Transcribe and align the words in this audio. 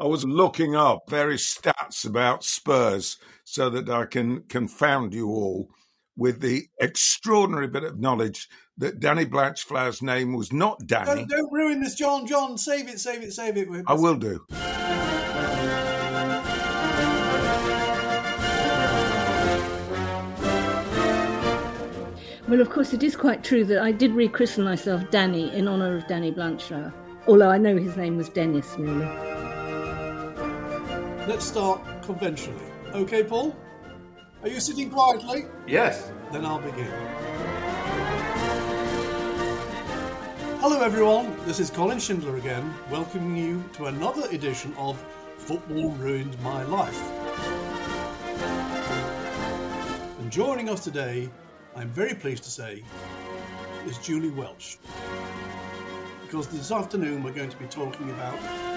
I 0.00 0.06
was 0.06 0.24
looking 0.24 0.74
up 0.74 1.02
various 1.10 1.54
stats 1.54 2.06
about 2.06 2.42
Spurs 2.42 3.18
so 3.44 3.68
that 3.68 3.90
I 3.90 4.06
can 4.06 4.40
confound 4.44 5.12
you 5.12 5.28
all 5.28 5.68
with 6.16 6.40
the 6.40 6.68
extraordinary 6.80 7.68
bit 7.68 7.84
of 7.84 8.00
knowledge 8.00 8.48
that 8.78 8.98
Danny 8.98 9.26
Blanchflower's 9.26 10.00
name 10.00 10.32
was 10.32 10.54
not 10.54 10.86
Danny. 10.86 11.26
Don't, 11.26 11.28
don't 11.28 11.52
ruin 11.52 11.82
this, 11.82 11.96
John. 11.96 12.26
John, 12.26 12.56
save 12.56 12.88
it, 12.88 12.98
save 12.98 13.22
it, 13.22 13.34
save 13.34 13.58
it. 13.58 13.68
I 13.86 13.92
will 13.92 14.14
do. 14.16 14.42
Well, 22.48 22.62
of 22.62 22.70
course, 22.70 22.94
it 22.94 23.02
is 23.02 23.16
quite 23.16 23.44
true 23.44 23.66
that 23.66 23.82
I 23.82 23.92
did 23.92 24.12
rechristen 24.12 24.64
myself 24.64 25.10
Danny 25.10 25.54
in 25.54 25.68
honour 25.68 25.94
of 25.94 26.06
Danny 26.06 26.32
Blanchflower, 26.32 26.90
although 27.28 27.50
I 27.50 27.58
know 27.58 27.76
his 27.76 27.98
name 27.98 28.16
was 28.16 28.30
Dennis 28.30 28.78
merely. 28.78 29.39
Let's 31.30 31.46
start 31.46 31.80
conventionally. 32.02 32.66
Okay, 32.92 33.22
Paul? 33.22 33.56
Are 34.42 34.48
you 34.48 34.58
sitting 34.58 34.90
quietly? 34.90 35.44
Yes. 35.64 36.10
Then 36.32 36.44
I'll 36.44 36.58
begin. 36.58 36.90
Hello, 40.58 40.80
everyone. 40.80 41.36
This 41.46 41.60
is 41.60 41.70
Colin 41.70 41.98
Shindler 41.98 42.36
again, 42.36 42.74
welcoming 42.90 43.36
you 43.36 43.62
to 43.74 43.84
another 43.84 44.28
edition 44.32 44.74
of 44.76 45.00
Football 45.38 45.90
Ruined 45.90 46.36
My 46.42 46.64
Life. 46.64 47.00
And 50.18 50.32
joining 50.32 50.68
us 50.68 50.82
today, 50.82 51.30
I'm 51.76 51.90
very 51.90 52.14
pleased 52.14 52.42
to 52.42 52.50
say, 52.50 52.82
is 53.86 53.98
Julie 53.98 54.30
Welch. 54.30 54.78
Because 56.22 56.48
this 56.48 56.72
afternoon 56.72 57.22
we're 57.22 57.30
going 57.30 57.50
to 57.50 57.56
be 57.56 57.66
talking 57.66 58.10
about 58.10 58.69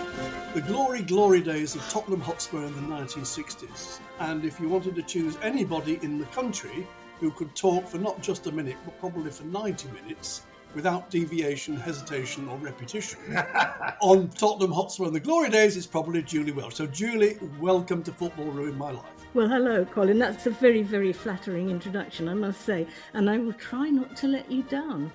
the 0.53 0.61
glory, 0.61 1.01
glory 1.01 1.41
days 1.41 1.75
of 1.75 1.81
Tottenham 1.89 2.21
Hotspur 2.21 2.63
in 2.63 2.75
the 2.75 2.95
1960s. 2.95 3.99
And 4.19 4.45
if 4.45 4.59
you 4.59 4.69
wanted 4.69 4.95
to 4.95 5.01
choose 5.01 5.37
anybody 5.41 5.99
in 6.03 6.19
the 6.19 6.25
country 6.25 6.87
who 7.19 7.31
could 7.31 7.55
talk 7.55 7.87
for 7.87 7.97
not 7.97 8.21
just 8.21 8.45
a 8.47 8.51
minute, 8.51 8.77
but 8.85 8.99
probably 8.99 9.31
for 9.31 9.45
90 9.45 9.89
minutes, 9.89 10.43
without 10.75 11.09
deviation, 11.09 11.75
hesitation, 11.75 12.47
or 12.47 12.57
repetition, 12.57 13.19
on 14.01 14.29
Tottenham 14.29 14.71
Hotspur 14.71 15.05
and 15.05 15.15
the 15.15 15.19
glory 15.19 15.49
days, 15.49 15.75
it's 15.75 15.87
probably 15.87 16.21
Julie 16.21 16.51
Welch. 16.51 16.75
So, 16.75 16.85
Julie, 16.85 17.37
welcome 17.59 18.03
to 18.03 18.11
Football 18.11 18.51
Ruin 18.51 18.77
My 18.77 18.91
Life. 18.91 19.05
Well, 19.33 19.47
hello, 19.49 19.85
Colin. 19.85 20.19
That's 20.19 20.45
a 20.45 20.51
very, 20.51 20.83
very 20.83 21.13
flattering 21.13 21.71
introduction, 21.71 22.27
I 22.27 22.35
must 22.35 22.61
say, 22.61 22.85
and 23.13 23.29
I 23.29 23.39
will 23.39 23.53
try 23.53 23.89
not 23.89 24.15
to 24.17 24.27
let 24.27 24.51
you 24.51 24.61
down. 24.63 25.11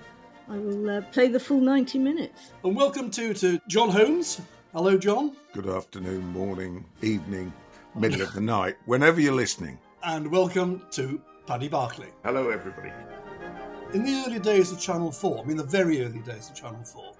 I 0.49 0.57
will 0.57 0.89
uh, 0.89 1.01
play 1.13 1.29
the 1.29 1.39
full 1.39 1.61
90 1.61 1.99
minutes. 1.99 2.51
And 2.63 2.75
welcome 2.75 3.11
to, 3.11 3.33
to 3.35 3.61
John 3.67 3.89
Holmes. 3.89 4.41
Hello, 4.71 4.99
John. 4.99 5.35
Good 5.53 5.65
afternoon, 5.65 6.27
morning, 6.27 6.85
evening, 7.01 7.51
middle 7.95 8.21
of 8.21 8.33
the 8.33 8.41
night, 8.41 8.75
whenever 8.85 9.19
you're 9.19 9.33
listening. 9.33 9.79
And 10.03 10.31
welcome 10.31 10.83
to 10.91 11.19
Paddy 11.47 11.67
Barclay. 11.67 12.09
Hello, 12.23 12.51
everybody. 12.51 12.91
In 13.95 14.03
the 14.03 14.23
early 14.27 14.37
days 14.37 14.71
of 14.71 14.79
Channel 14.79 15.11
4, 15.11 15.39
I 15.39 15.43
mean 15.47 15.57
the 15.57 15.63
very 15.63 16.05
early 16.05 16.19
days 16.19 16.51
of 16.51 16.55
Channel 16.55 16.83
4, 16.83 17.13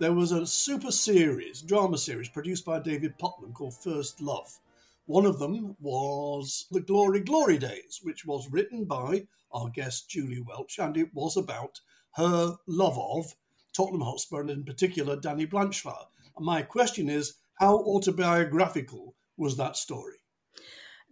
there 0.00 0.14
was 0.14 0.32
a 0.32 0.44
super 0.44 0.90
series, 0.90 1.62
drama 1.62 1.96
series, 1.96 2.28
produced 2.28 2.64
by 2.64 2.80
David 2.80 3.16
Puttnam 3.20 3.54
called 3.54 3.76
First 3.76 4.20
Love. 4.20 4.58
One 5.04 5.26
of 5.26 5.38
them 5.38 5.76
was 5.80 6.66
The 6.72 6.80
Glory 6.80 7.20
Glory 7.20 7.58
Days, 7.58 8.00
which 8.02 8.26
was 8.26 8.50
written 8.50 8.84
by 8.84 9.28
our 9.52 9.68
guest 9.68 10.10
Julie 10.10 10.42
Welch, 10.44 10.80
and 10.80 10.96
it 10.96 11.14
was 11.14 11.36
about 11.36 11.80
her 12.16 12.56
love 12.66 12.98
of 12.98 13.32
Tottenham 13.72 14.00
Hotspur 14.00 14.40
and 14.40 14.50
in 14.50 14.64
particular 14.64 15.14
Danny 15.14 15.44
Blanchflower. 15.44 16.08
My 16.38 16.62
question 16.62 17.08
is, 17.08 17.38
how 17.54 17.78
autobiographical 17.78 19.14
was 19.36 19.56
that 19.56 19.76
story? 19.76 20.16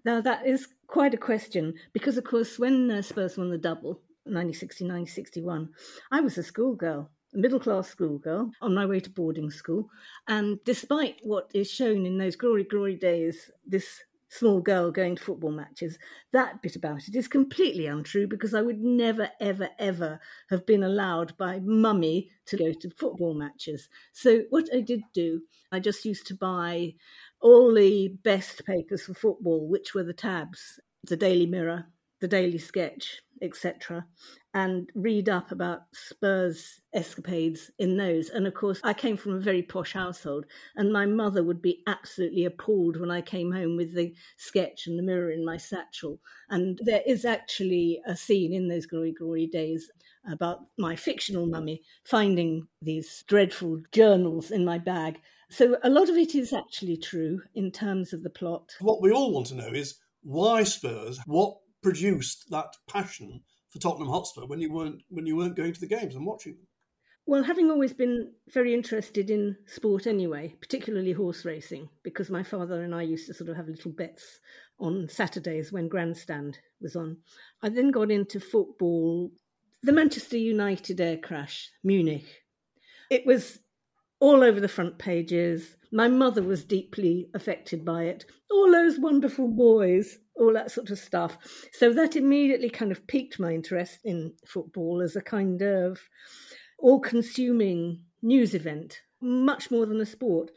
Now, 0.05 0.21
that 0.21 0.47
is 0.47 0.69
quite 0.87 1.15
a 1.15 1.19
question 1.19 1.75
because, 1.93 2.19
of 2.19 2.25
course, 2.25 2.59
when 2.59 2.91
uh, 2.91 3.01
Spurs 3.01 3.39
won 3.39 3.51
the 3.51 3.59
double, 3.59 4.01
1960 4.25 5.07
61, 5.07 5.69
I 6.11 6.21
was 6.21 6.37
a 6.39 6.43
schoolgirl, 6.43 7.11
a 7.35 7.39
middle 7.39 7.61
class 7.61 7.89
schoolgirl 7.89 8.51
on 8.61 8.75
my 8.75 8.87
way 8.87 9.01
to 9.01 9.11
boarding 9.11 9.51
school. 9.51 9.89
And 10.29 10.59
despite 10.65 11.21
what 11.23 11.51
is 11.55 11.71
shown 11.71 12.05
in 12.05 12.19
those 12.19 12.37
glory, 12.37 12.65
glory 12.65 12.97
days, 12.97 13.51
this 13.67 14.03
small 14.35 14.61
girl 14.61 14.91
going 14.91 15.15
to 15.17 15.23
football 15.23 15.53
matches, 15.53 15.99
that 16.33 16.61
bit 16.61 16.75
about 16.75 17.07
it 17.07 17.15
is 17.15 17.29
completely 17.29 17.87
untrue 17.87 18.27
because 18.27 18.53
I 18.53 18.63
would 18.63 18.81
never, 18.81 19.31
ever, 19.41 19.69
ever 19.79 20.21
have 20.51 20.67
been 20.67 20.83
allowed 20.83 21.37
by 21.37 21.61
mummy 21.61 22.31
to 22.47 22.57
go 22.57 22.73
to 22.73 22.91
football 22.91 23.35
matches. 23.35 23.89
So, 24.13 24.43
what 24.51 24.69
I 24.75 24.81
did 24.81 25.03
do, 25.13 25.43
I 25.71 25.79
just 25.79 26.05
used 26.05 26.27
to 26.29 26.35
buy 26.35 26.95
all 27.41 27.73
the 27.73 28.09
best 28.09 28.65
papers 28.67 29.05
for 29.05 29.15
football, 29.15 29.69
which 29.69 29.95
were 29.95 30.05
the 30.05 30.13
tabs, 30.13 30.81
the 31.05 31.17
Daily 31.17 31.47
Mirror, 31.47 31.87
the 32.21 32.29
Daily 32.29 32.59
Sketch, 32.59 33.21
etc., 33.43 34.07
and 34.55 34.89
read 34.95 35.29
up 35.29 35.51
about 35.51 35.81
Spurs 35.93 36.81
escapades 36.95 37.71
in 37.79 37.97
those. 37.97 38.31
And 38.31 38.47
of 38.47 38.55
course, 38.55 38.81
I 38.85 38.95
came 38.95 39.17
from 39.17 39.35
a 39.35 39.41
very 39.41 39.63
posh 39.63 39.93
household, 39.93 40.45
and 40.77 40.93
my 40.93 41.07
mother 41.07 41.43
would 41.43 41.61
be 41.61 41.83
absolutely 41.87 42.45
appalled 42.45 42.99
when 42.99 43.11
I 43.11 43.21
came 43.21 43.51
home 43.51 43.77
with 43.77 43.95
the 43.95 44.15
sketch 44.37 44.87
and 44.87 44.99
the 44.99 45.03
mirror 45.03 45.31
in 45.31 45.45
my 45.45 45.57
satchel. 45.57 46.21
And 46.51 46.79
there 46.85 47.03
is 47.05 47.25
actually 47.25 48.01
a 48.07 48.17
scene 48.17 48.53
in 48.53 48.69
those 48.69 48.87
glory, 48.87 49.13
glory 49.13 49.47
days 49.49 49.91
about 50.31 50.61
my 50.79 50.97
fictional 50.97 51.47
mummy 51.47 51.83
finding 52.05 52.67
these 52.81 53.25
dreadful 53.27 53.83
journals 53.93 54.51
in 54.51 54.65
my 54.65 54.79
bag. 54.79 55.21
So 55.51 55.77
a 55.83 55.91
lot 55.91 56.09
of 56.09 56.17
it 56.17 56.35
is 56.35 56.53
actually 56.53 56.97
true 56.97 57.43
in 57.55 57.71
terms 57.71 58.13
of 58.13 58.23
the 58.23 58.31
plot. 58.31 58.71
What 58.81 59.03
we 59.03 59.11
all 59.11 59.33
want 59.33 59.49
to 59.49 59.57
know 59.57 59.69
is 59.69 59.99
why 60.23 60.63
Spurs? 60.63 61.21
What 61.27 61.59
produced 61.85 62.51
that 62.51 62.75
passion 62.89 63.43
for 63.69 63.79
Tottenham 63.79 64.09
Hotspur 64.09 64.47
when 64.47 64.61
you 64.61 64.73
weren't 64.73 65.03
when 65.09 65.27
you 65.27 65.37
weren't 65.37 65.55
going 65.55 65.73
to 65.73 65.81
the 65.81 65.87
games 65.87 66.17
and 66.17 66.27
watching 66.27 66.55
them? 66.55 66.67
Well, 67.27 67.43
having 67.43 67.71
always 67.71 67.95
been 67.95 68.33
very 68.53 68.75
interested 68.75 69.31
in 69.31 69.57
sport 69.67 70.07
anyway, 70.07 70.57
particularly 70.61 71.13
horse 71.13 71.45
racing, 71.45 71.89
because 72.03 72.29
my 72.29 72.43
father 72.43 72.83
and 72.83 72.95
I 72.95 73.03
used 73.03 73.27
to 73.29 73.35
sort 73.35 73.49
of 73.49 73.57
have 73.57 73.69
little 73.69 73.93
bets 73.93 74.41
on 74.79 75.09
Saturdays 75.09 75.73
when 75.73 75.89
Grandstand 75.89 76.59
was 76.83 76.97
on. 76.97 77.19
I 77.63 77.71
then 77.71 77.91
got 77.91 78.11
into 78.11 78.41
football, 78.41 79.31
the 79.83 79.93
Manchester 79.93 80.37
United 80.37 81.01
air 81.01 81.17
crash, 81.17 81.71
Munich. 81.83 82.27
It 83.11 83.25
was 83.25 83.59
all 84.21 84.43
over 84.43 84.61
the 84.61 84.69
front 84.69 84.99
pages. 84.99 85.77
My 85.93 86.09
mother 86.09 86.43
was 86.43 86.65
deeply 86.65 87.29
affected 87.35 87.85
by 87.85 88.05
it. 88.05 88.27
All 88.51 88.71
those 88.71 88.99
wonderful 88.99 89.49
boys, 89.49 90.19
all 90.37 90.53
that 90.55 90.71
sort 90.71 90.91
of 90.91 90.99
stuff. 90.99 91.39
So 91.73 91.93
that 91.93 92.17
immediately 92.17 92.71
kind 92.71 92.93
of 92.93 93.07
piqued 93.07 93.39
my 93.39 93.53
interest 93.53 94.01
in 94.05 94.35
football 94.47 95.01
as 95.03 95.17
a 95.17 95.21
kind 95.21 95.63
of 95.63 96.01
all 96.79 97.01
consuming 97.01 98.03
news 98.23 98.55
event, 98.55 99.01
much 99.21 99.71
more 99.71 99.87
than 99.87 100.01
a 100.01 100.07
sport. 100.07 100.51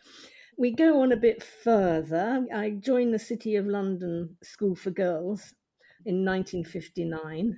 We 0.58 0.72
go 0.74 1.02
on 1.02 1.12
a 1.12 1.18
bit 1.18 1.44
further. 1.44 2.46
I 2.54 2.72
joined 2.72 3.14
the 3.14 3.20
City 3.20 3.56
of 3.56 3.68
London 3.68 4.38
School 4.42 4.76
for 4.76 4.90
Girls 4.90 5.54
in 6.06 6.26
1959. 6.26 7.56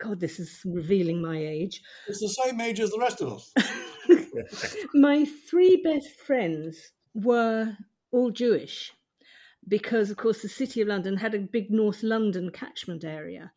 God, 0.00 0.18
this 0.18 0.40
is 0.40 0.60
revealing 0.64 1.22
my 1.22 1.38
age. 1.38 1.80
It's 2.08 2.18
the 2.18 2.28
same 2.28 2.60
age 2.60 2.80
as 2.80 2.90
the 2.90 2.98
rest 2.98 3.20
of 3.20 3.34
us. 3.34 3.52
my 4.94 5.24
three 5.24 5.80
best 5.84 6.18
friends 6.18 6.92
were 7.14 7.76
all 8.10 8.30
Jewish 8.32 8.92
because, 9.68 10.10
of 10.10 10.16
course, 10.16 10.42
the 10.42 10.48
City 10.48 10.80
of 10.80 10.88
London 10.88 11.16
had 11.16 11.34
a 11.34 11.38
big 11.38 11.70
North 11.70 12.02
London 12.02 12.50
catchment 12.50 13.04
area. 13.04 13.52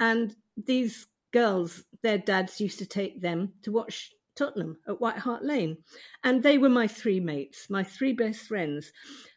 And 0.00 0.34
these 0.56 1.06
girls, 1.32 1.84
their 2.02 2.18
dads 2.18 2.60
used 2.60 2.78
to 2.78 2.86
take 2.86 3.20
them 3.20 3.52
to 3.62 3.72
watch 3.72 4.12
Tottenham 4.36 4.78
at 4.88 5.00
White 5.00 5.18
Hart 5.18 5.44
Lane. 5.44 5.78
And 6.22 6.42
they 6.42 6.58
were 6.58 6.68
my 6.68 6.86
three 6.86 7.20
mates, 7.20 7.70
my 7.70 7.84
three 7.84 8.12
best 8.12 8.42
friends. 8.42 8.92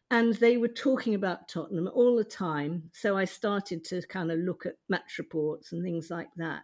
And 0.09 0.33
they 0.35 0.57
were 0.57 0.69
talking 0.69 1.13
about 1.13 1.49
Tottenham 1.49 1.89
all 1.93 2.15
the 2.15 2.23
time. 2.23 2.89
So 2.93 3.17
I 3.17 3.25
started 3.25 3.83
to 3.85 4.01
kind 4.07 4.31
of 4.31 4.39
look 4.39 4.65
at 4.65 4.77
match 4.89 5.17
reports 5.17 5.71
and 5.71 5.83
things 5.83 6.09
like 6.09 6.29
that. 6.37 6.63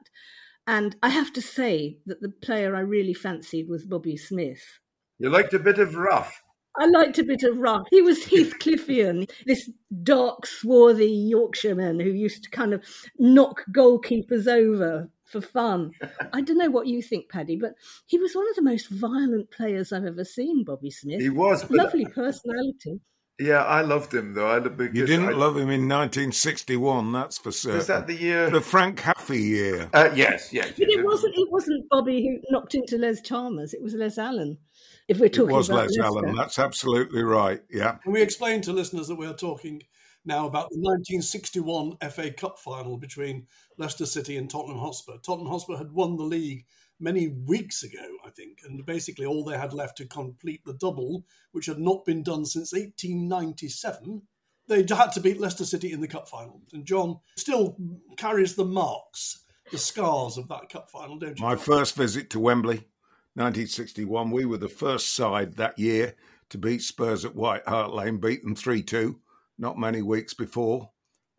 And 0.65 0.95
I 1.03 1.09
have 1.09 1.33
to 1.33 1.41
say 1.41 1.97
that 2.05 2.21
the 2.21 2.29
player 2.29 2.75
I 2.75 2.79
really 2.79 3.13
fancied 3.13 3.67
was 3.67 3.85
Bobby 3.85 4.15
Smith. 4.15 4.79
You 5.19 5.29
liked 5.29 5.53
a 5.53 5.59
bit 5.59 5.77
of 5.77 5.95
rough. 5.95 6.41
I 6.77 6.87
liked 6.87 7.19
a 7.19 7.23
bit 7.23 7.43
of 7.43 7.57
rough. 7.57 7.87
He 7.89 8.01
was 8.01 8.25
Heathcliffian, 8.25 9.29
this 9.45 9.69
dark, 10.01 10.45
swarthy 10.45 11.11
Yorkshireman 11.11 11.99
who 11.99 12.09
used 12.09 12.43
to 12.43 12.49
kind 12.49 12.73
of 12.73 12.83
knock 13.19 13.63
goalkeepers 13.71 14.47
over 14.47 15.09
for 15.25 15.41
fun. 15.41 15.91
I 16.33 16.41
don't 16.41 16.57
know 16.57 16.69
what 16.69 16.87
you 16.87 17.01
think, 17.01 17.29
Paddy, 17.29 17.57
but 17.57 17.73
he 18.05 18.17
was 18.17 18.35
one 18.35 18.47
of 18.49 18.55
the 18.55 18.61
most 18.61 18.89
violent 18.89 19.51
players 19.51 19.91
I've 19.91 20.05
ever 20.05 20.25
seen, 20.25 20.63
Bobby 20.63 20.91
Smith. 20.91 21.21
He 21.21 21.29
was. 21.29 21.69
Lovely 21.69 22.05
personality. 22.05 23.01
Yeah, 23.39 23.63
I 23.63 23.81
loved 23.81 24.13
him 24.13 24.33
though. 24.33 24.47
I, 24.47 24.57
You 24.57 25.05
didn't 25.07 25.29
I, 25.29 25.31
love 25.31 25.55
him 25.55 25.69
in 25.69 25.89
1961, 25.89 27.11
that's 27.11 27.39
for 27.39 27.51
certain. 27.51 27.77
Was 27.77 27.87
that 27.87 28.05
the 28.05 28.13
year? 28.13 28.49
The 28.51 28.61
Frank 28.61 28.99
Haffey 28.99 29.41
year. 29.43 29.89
Uh, 29.91 30.11
yes, 30.15 30.53
yes. 30.53 30.69
But 30.77 30.87
yes. 30.87 30.99
it 30.99 31.03
wasn't. 31.03 31.33
It 31.35 31.51
wasn't 31.51 31.89
Bobby 31.89 32.21
who 32.21 32.39
knocked 32.51 32.75
into 32.75 32.97
Les 32.97 33.21
Chalmers. 33.21 33.73
It 33.73 33.81
was 33.81 33.95
Les 33.95 34.19
Allen. 34.19 34.59
If 35.07 35.19
we're 35.19 35.25
It 35.25 35.33
talking 35.33 35.55
was 35.55 35.69
about 35.69 35.89
Les 35.89 35.97
Leicester. 35.97 36.03
Allen. 36.03 36.35
That's 36.35 36.59
absolutely 36.59 37.23
right. 37.23 37.61
Yeah. 37.69 37.95
Can 38.03 38.13
we 38.13 38.21
explain 38.21 38.61
to 38.61 38.73
listeners 38.73 39.07
that 39.07 39.15
we're 39.15 39.33
talking 39.33 39.81
now 40.25 40.47
about 40.47 40.69
the 40.69 40.77
1961 40.77 41.97
FA 42.11 42.31
Cup 42.31 42.57
final 42.57 42.97
between 42.97 43.47
Leicester 43.77 44.05
City 44.05 44.37
and 44.37 44.49
Tottenham 44.49 44.79
Hotspur? 44.79 45.17
Tottenham 45.17 45.49
Hotspur 45.51 45.77
had 45.77 45.91
won 45.91 46.15
the 46.15 46.23
league 46.23 46.65
many 46.99 47.27
weeks 47.27 47.83
ago, 47.83 48.05
I 48.25 48.29
think, 48.29 48.59
and 48.65 48.85
basically 48.85 49.25
all 49.25 49.43
they 49.43 49.57
had 49.57 49.73
left 49.73 49.97
to 49.97 50.05
complete 50.05 50.61
the 50.65 50.75
double, 50.75 51.25
which 51.51 51.65
had 51.65 51.79
not 51.79 52.05
been 52.05 52.23
done 52.23 52.45
since 52.45 52.71
1897. 52.71 54.21
They 54.69 54.85
had 54.89 55.11
to 55.11 55.19
beat 55.19 55.41
Leicester 55.41 55.65
City 55.65 55.91
in 55.91 55.99
the 55.99 56.07
cup 56.07 56.29
final. 56.29 56.61
And 56.71 56.85
John 56.85 57.19
still 57.37 57.75
carries 58.15 58.55
the 58.55 58.63
marks, 58.63 59.43
the 59.71 59.77
scars 59.77 60.37
of 60.37 60.47
that 60.47 60.69
cup 60.69 60.89
final, 60.89 61.17
don't 61.19 61.37
you? 61.37 61.45
My 61.45 61.57
first 61.57 61.95
visit 61.95 62.29
to 62.29 62.39
Wembley, 62.39 62.87
1961. 63.35 64.31
We 64.31 64.45
were 64.45 64.57
the 64.57 64.67
first 64.67 65.15
side 65.15 65.55
that 65.55 65.77
year 65.79 66.15
to 66.49 66.57
beat 66.57 66.83
Spurs 66.83 67.25
at 67.25 67.35
White 67.35 67.67
Hart 67.67 67.93
Lane, 67.93 68.17
beat 68.17 68.43
them 68.43 68.55
3 68.55 68.83
2, 68.83 69.19
not 69.57 69.77
many 69.77 70.01
weeks 70.01 70.33
before. 70.33 70.91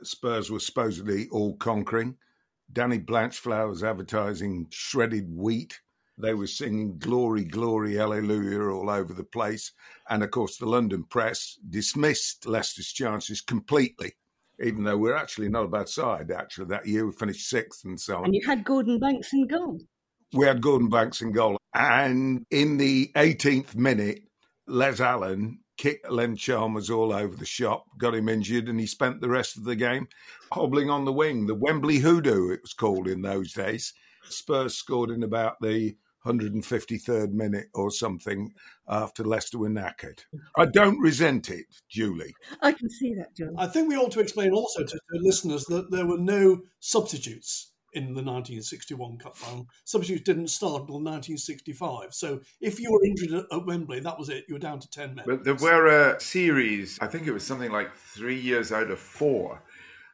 Spurs 0.03 0.51
were 0.51 0.61
supposedly 0.61 1.29
all 1.31 1.57
conquering. 1.57 2.17
Danny 2.73 2.99
Blanchflower 2.99 3.69
was 3.69 3.85
advertising 3.85 4.67
shredded 4.71 5.29
wheat. 5.31 5.81
They 6.19 6.35
were 6.35 6.47
singing 6.47 6.99
Glory, 6.99 7.45
Glory, 7.45 7.95
Hallelujah 7.95 8.71
all 8.71 8.91
over 8.91 9.13
the 9.13 9.25
place. 9.25 9.73
And 10.09 10.23
of 10.23 10.31
course, 10.31 10.57
the 10.57 10.67
London 10.67 11.05
press 11.05 11.59
dismissed 11.69 12.47
Leicester's 12.47 12.93
chances 12.93 13.41
completely, 13.41 14.15
even 14.61 14.85
though 14.85 14.99
we're 14.99 15.17
actually 15.17 15.49
not 15.49 15.65
a 15.65 15.69
bad 15.69 15.89
side. 15.89 16.31
Actually, 16.31 16.67
that 16.67 16.87
year 16.87 17.07
we 17.07 17.13
finished 17.13 17.49
sixth 17.49 17.85
and 17.85 18.01
so 18.01 18.19
on. 18.19 18.25
And 18.27 18.35
you 18.35 18.47
had 18.47 18.65
Gordon 18.65 18.99
Banks 18.99 19.33
in 19.33 19.47
goal. 19.47 19.81
We 20.33 20.47
had 20.47 20.63
Gordon 20.63 20.89
Banks 20.89 21.21
in 21.21 21.33
goal. 21.33 21.57
And 21.75 22.45
in 22.51 22.77
the 22.77 23.11
18th 23.17 23.75
minute, 23.75 24.23
Les 24.67 25.01
Allen 25.01 25.59
kicked 25.77 26.11
Len 26.11 26.37
Chalmers 26.37 26.91
all 26.91 27.13
over 27.13 27.37
the 27.37 27.45
shop, 27.45 27.85
got 27.99 28.15
him 28.15 28.29
injured, 28.29 28.69
and 28.69 28.79
he 28.79 28.87
spent 28.87 29.21
the 29.21 29.29
rest 29.29 29.57
of 29.57 29.65
the 29.65 29.77
game 29.77 30.09
hobbling 30.53 30.91
on 30.91 31.05
the 31.05 31.13
wing. 31.13 31.47
The 31.47 31.55
Wembley 31.55 31.99
Hoodoo, 31.99 32.51
it 32.51 32.63
was 32.63 32.73
called 32.73 33.09
in 33.09 33.23
those 33.23 33.53
days. 33.53 33.93
Spurs 34.29 34.75
scored 34.75 35.11
in 35.11 35.23
about 35.23 35.57
the 35.61 35.97
153rd 36.25 37.33
minute 37.33 37.67
or 37.75 37.91
something 37.91 38.53
after 38.89 39.25
Leicester 39.25 39.59
were 39.59 39.69
knackered. 39.69 40.21
I 40.57 40.67
don't 40.67 40.99
resent 40.99 41.51
it, 41.51 41.67
Julie. 41.91 42.35
I 42.63 42.73
can 42.73 42.89
see 42.89 43.15
that, 43.17 43.37
John. 43.37 43.55
I 43.59 43.67
think 43.67 43.89
we 43.89 43.97
ought 43.97 44.13
to 44.13 44.21
explain 44.21 44.53
also 44.53 44.85
to, 44.85 44.87
to 44.87 45.21
listeners 45.21 45.65
that 45.67 45.91
there 45.91 46.07
were 46.07 46.19
no 46.19 46.63
substitutes 46.81 47.73
in 47.95 48.07
the 48.07 48.23
1961 48.23 49.19
Cup 49.19 49.37
final. 49.37 49.69
Substitutes 49.85 50.25
didn't 50.25 50.49
start 50.49 50.83
until 50.83 50.97
1965. 50.97 52.15
So 52.15 52.41
if 52.61 52.81
you 52.81 52.93
were 52.93 53.05
injured 53.05 53.33
at, 53.33 53.47
at 53.53 53.67
Wembley, 53.67 54.01
that 54.01 54.19
was 54.19 54.29
it. 54.29 54.45
You 54.49 54.55
were 54.55 54.61
down 54.61 54.81
to 54.81 54.91
10 54.91 55.15
men. 55.15 55.25
But 55.27 55.45
there 55.45 55.55
were 55.55 55.87
a 55.87 56.21
series, 56.21 56.99
I 57.01 57.07
think 57.07 57.27
it 57.27 57.33
was 57.33 57.45
something 57.45 57.71
like 57.71 57.95
three 57.95 58.39
years 58.39 58.73
out 58.73 58.91
of 58.91 58.99
four, 58.99 59.63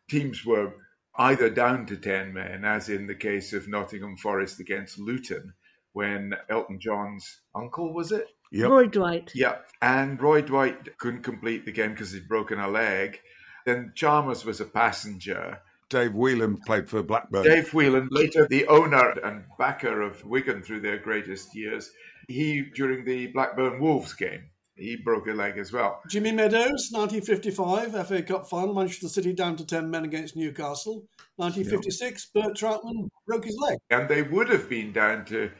teams 0.08 0.44
were 0.44 0.74
either 1.16 1.50
down 1.50 1.86
to 1.86 1.96
10 1.96 2.32
men, 2.32 2.64
as 2.64 2.88
in 2.88 3.06
the 3.06 3.14
case 3.14 3.52
of 3.52 3.68
Nottingham 3.68 4.16
Forest 4.16 4.60
against 4.60 4.98
Luton, 4.98 5.52
when 5.92 6.34
Elton 6.48 6.78
John's 6.80 7.40
uncle, 7.54 7.92
was 7.92 8.12
it? 8.12 8.28
Yep. 8.52 8.70
Roy 8.70 8.86
Dwight. 8.86 9.32
Yeah. 9.34 9.58
And 9.80 10.20
Roy 10.20 10.42
Dwight 10.42 10.98
couldn't 10.98 11.22
complete 11.22 11.64
the 11.64 11.72
game 11.72 11.90
because 11.90 12.12
he'd 12.12 12.28
broken 12.28 12.58
a 12.58 12.68
leg. 12.68 13.20
Then 13.64 13.92
Chalmers 13.94 14.44
was 14.44 14.60
a 14.60 14.64
passenger. 14.64 15.60
Dave 15.90 16.14
Whelan 16.14 16.56
played 16.64 16.88
for 16.88 17.02
Blackburn. 17.02 17.44
Dave 17.44 17.74
Whelan, 17.74 18.08
later 18.10 18.46
the 18.48 18.66
owner 18.68 19.10
and 19.24 19.44
backer 19.58 20.00
of 20.00 20.24
Wigan 20.24 20.62
through 20.62 20.80
their 20.80 20.98
greatest 20.98 21.54
years, 21.54 21.90
he, 22.28 22.62
during 22.74 23.04
the 23.04 23.26
Blackburn 23.28 23.80
Wolves 23.80 24.14
game, 24.14 24.44
he 24.76 24.96
broke 24.96 25.26
a 25.26 25.32
leg 25.32 25.58
as 25.58 25.72
well. 25.72 26.00
Jimmy 26.08 26.32
Meadows, 26.32 26.88
1955 26.92 28.06
FA 28.06 28.22
Cup 28.22 28.48
final, 28.48 28.74
Manchester 28.74 29.08
City 29.08 29.32
down 29.32 29.56
to 29.56 29.66
10 29.66 29.90
men 29.90 30.04
against 30.04 30.36
Newcastle. 30.36 31.06
1956, 31.36 32.30
Bert 32.34 32.56
Trautmann 32.56 33.08
broke 33.26 33.44
his 33.44 33.58
leg. 33.58 33.78
And 33.90 34.08
they 34.08 34.22
would 34.22 34.48
have 34.48 34.68
been 34.68 34.92
down 34.92 35.24
to 35.26 35.50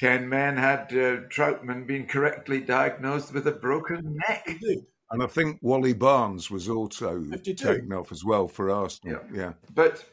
10 0.00 0.28
men 0.28 0.56
had 0.56 0.92
uh, 0.92 1.28
Trautmann 1.28 1.86
been 1.86 2.06
correctly 2.06 2.60
diagnosed 2.60 3.32
with 3.32 3.46
a 3.46 3.52
broken 3.52 4.18
neck. 4.28 4.42
Indeed. 4.46 4.80
And 5.10 5.22
I 5.22 5.26
think 5.26 5.58
Wally 5.60 5.92
Barnes 5.92 6.50
was 6.50 6.68
also 6.68 7.22
52. 7.22 7.54
taken 7.54 7.92
off 7.92 8.12
as 8.12 8.24
well 8.24 8.46
for 8.46 8.70
Arsenal. 8.70 9.20
Yeah. 9.32 9.40
yeah. 9.40 9.52
But, 9.74 10.04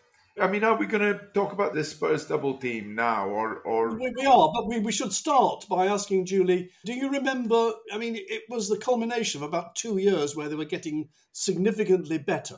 I 0.41 0.47
mean, 0.47 0.63
are 0.63 0.75
we 0.75 0.88
going 0.88 1.13
to 1.13 1.19
talk 1.33 1.53
about 1.53 1.75
this 1.75 1.91
Spurs 1.91 2.25
double 2.25 2.57
team 2.57 2.95
now? 2.95 3.27
Or, 3.27 3.57
or 3.59 3.95
We, 3.95 4.11
we 4.17 4.25
are, 4.25 4.51
but 4.53 4.67
we, 4.67 4.79
we 4.79 4.91
should 4.91 5.13
start 5.13 5.65
by 5.69 5.85
asking 5.85 6.25
Julie 6.25 6.71
do 6.83 6.94
you 6.94 7.11
remember? 7.11 7.73
I 7.94 7.97
mean, 7.97 8.15
it 8.17 8.44
was 8.49 8.69
the 8.69 8.77
culmination 8.77 9.44
of 9.44 9.47
about 9.47 9.75
two 9.75 9.97
years 9.97 10.35
where 10.35 10.49
they 10.49 10.55
were 10.55 10.65
getting 10.65 11.09
significantly 11.31 12.17
better. 12.17 12.57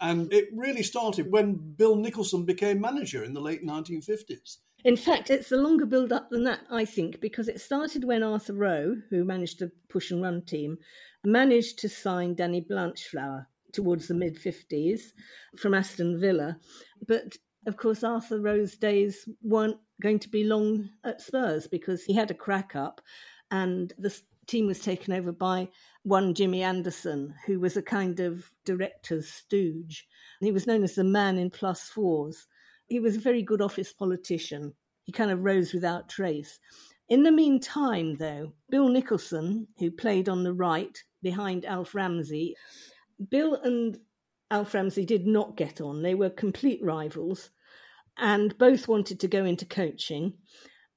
And 0.00 0.32
it 0.32 0.48
really 0.54 0.82
started 0.82 1.32
when 1.32 1.74
Bill 1.76 1.96
Nicholson 1.96 2.44
became 2.44 2.80
manager 2.80 3.24
in 3.24 3.32
the 3.32 3.40
late 3.40 3.64
1950s. 3.64 4.58
In 4.84 4.96
fact, 4.96 5.30
it's 5.30 5.50
a 5.50 5.56
longer 5.56 5.86
build 5.86 6.12
up 6.12 6.28
than 6.28 6.44
that, 6.44 6.60
I 6.70 6.84
think, 6.84 7.20
because 7.20 7.48
it 7.48 7.60
started 7.60 8.04
when 8.04 8.22
Arthur 8.22 8.52
Rowe, 8.52 8.96
who 9.08 9.24
managed 9.24 9.60
the 9.60 9.72
push 9.88 10.10
and 10.10 10.20
run 10.20 10.42
team, 10.42 10.76
managed 11.24 11.78
to 11.80 11.88
sign 11.88 12.34
Danny 12.34 12.60
Blanchflower 12.60 13.46
towards 13.72 14.08
the 14.08 14.14
mid 14.14 14.36
50s 14.36 15.00
from 15.58 15.74
Aston 15.74 16.20
Villa. 16.20 16.58
But 17.06 17.36
of 17.66 17.76
course, 17.76 18.04
Arthur 18.04 18.40
Rowe's 18.40 18.76
days 18.76 19.28
weren't 19.42 19.78
going 20.00 20.18
to 20.20 20.28
be 20.28 20.44
long 20.44 20.90
at 21.04 21.20
Spurs 21.20 21.66
because 21.66 22.04
he 22.04 22.14
had 22.14 22.30
a 22.30 22.34
crack 22.34 22.76
up 22.76 23.00
and 23.50 23.92
the 23.98 24.14
team 24.46 24.66
was 24.66 24.80
taken 24.80 25.14
over 25.14 25.32
by 25.32 25.68
one 26.02 26.34
Jimmy 26.34 26.62
Anderson, 26.62 27.34
who 27.46 27.58
was 27.58 27.76
a 27.76 27.82
kind 27.82 28.20
of 28.20 28.50
director's 28.64 29.28
stooge. 29.28 30.06
He 30.40 30.52
was 30.52 30.66
known 30.66 30.82
as 30.84 30.94
the 30.94 31.04
man 31.04 31.38
in 31.38 31.50
plus 31.50 31.84
fours. 31.84 32.46
He 32.86 33.00
was 33.00 33.16
a 33.16 33.20
very 33.20 33.42
good 33.42 33.62
office 33.62 33.92
politician. 33.92 34.74
He 35.04 35.12
kind 35.12 35.30
of 35.30 35.44
rose 35.44 35.72
without 35.72 36.08
trace. 36.08 36.58
In 37.08 37.22
the 37.22 37.32
meantime, 37.32 38.16
though, 38.16 38.52
Bill 38.70 38.88
Nicholson, 38.88 39.68
who 39.78 39.90
played 39.90 40.28
on 40.28 40.42
the 40.42 40.54
right 40.54 40.96
behind 41.22 41.64
Alf 41.64 41.94
Ramsey, 41.94 42.56
Bill 43.30 43.56
and 43.56 43.98
Alf 44.50 44.72
Ramsey 44.72 45.04
did 45.04 45.26
not 45.26 45.56
get 45.56 45.80
on. 45.80 46.02
They 46.02 46.14
were 46.14 46.30
complete 46.30 46.82
rivals 46.82 47.50
and 48.16 48.56
both 48.56 48.88
wanted 48.88 49.20
to 49.20 49.28
go 49.28 49.44
into 49.44 49.66
coaching. 49.66 50.34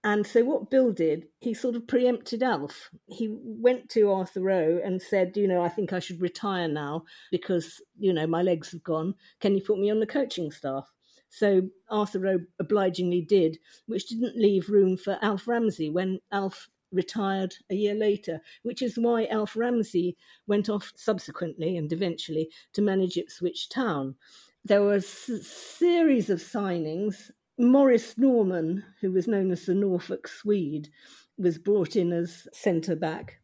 And 0.04 0.26
so, 0.26 0.44
what 0.46 0.70
Bill 0.70 0.94
did, 0.94 1.26
he 1.40 1.54
sort 1.54 1.76
of 1.76 1.88
preempted 1.88 2.42
Alf. 2.42 2.90
He 3.08 3.36
went 3.42 3.90
to 3.90 4.12
Arthur 4.12 4.42
Rowe 4.42 4.80
and 4.84 5.02
said, 5.02 5.36
You 5.36 5.48
know, 5.48 5.62
I 5.62 5.70
think 5.70 5.92
I 5.92 6.00
should 6.00 6.22
retire 6.22 6.68
now 6.68 7.04
because, 7.32 7.82
you 7.98 8.14
know, 8.14 8.28
my 8.28 8.44
legs 8.44 8.72
have 8.72 8.84
gone. 8.84 9.16
Can 9.42 9.56
you 9.56 9.62
put 9.62 9.80
me 9.80 9.90
on 9.90 10.00
the 10.00 10.08
coaching 10.08 10.52
staff? 10.52 10.88
So, 11.30 11.70
Arthur 11.90 12.20
Rowe 12.20 12.40
obligingly 12.60 13.22
did, 13.22 13.60
which 13.86 14.08
didn't 14.08 14.38
leave 14.38 14.70
room 14.70 14.98
for 14.98 15.20
Alf 15.22 15.48
Ramsey 15.48 15.90
when 15.90 16.20
Alf 16.32 16.70
retired 16.92 17.56
a 17.70 17.76
year 17.76 17.94
later, 17.94 18.42
which 18.64 18.82
is 18.82 18.98
why 18.98 19.26
Alf 19.26 19.56
Ramsey 19.56 20.16
went 20.48 20.70
off 20.70 20.92
subsequently 20.96 21.78
and 21.78 21.92
eventually 21.92 22.50
to 22.74 22.82
manage 22.82 23.18
Ipswich 23.18 23.70
Town. 23.70 24.16
There 24.64 24.82
were 24.82 24.96
a 24.96 25.02
series 25.02 26.30
of 26.30 26.40
signings. 26.40 27.32
Maurice 27.58 28.18
Norman, 28.18 28.84
who 29.02 29.12
was 29.12 29.28
known 29.28 29.52
as 29.52 29.66
the 29.66 29.74
Norfolk 29.74 30.28
Swede, 30.28 30.90
was 31.38 31.58
brought 31.58 31.96
in 31.96 32.12
as 32.12 32.48
centre 32.54 32.96
back. 32.96 33.40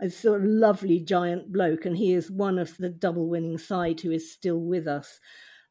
A 0.00 0.08
sort 0.10 0.42
of 0.42 0.46
lovely 0.46 1.00
giant 1.00 1.52
bloke, 1.52 1.84
and 1.84 1.96
he 1.96 2.12
is 2.12 2.30
one 2.30 2.58
of 2.58 2.76
the 2.76 2.88
double 2.88 3.28
winning 3.28 3.58
side 3.58 4.00
who 4.00 4.12
is 4.12 4.30
still 4.30 4.60
with 4.60 4.86
us. 4.86 5.18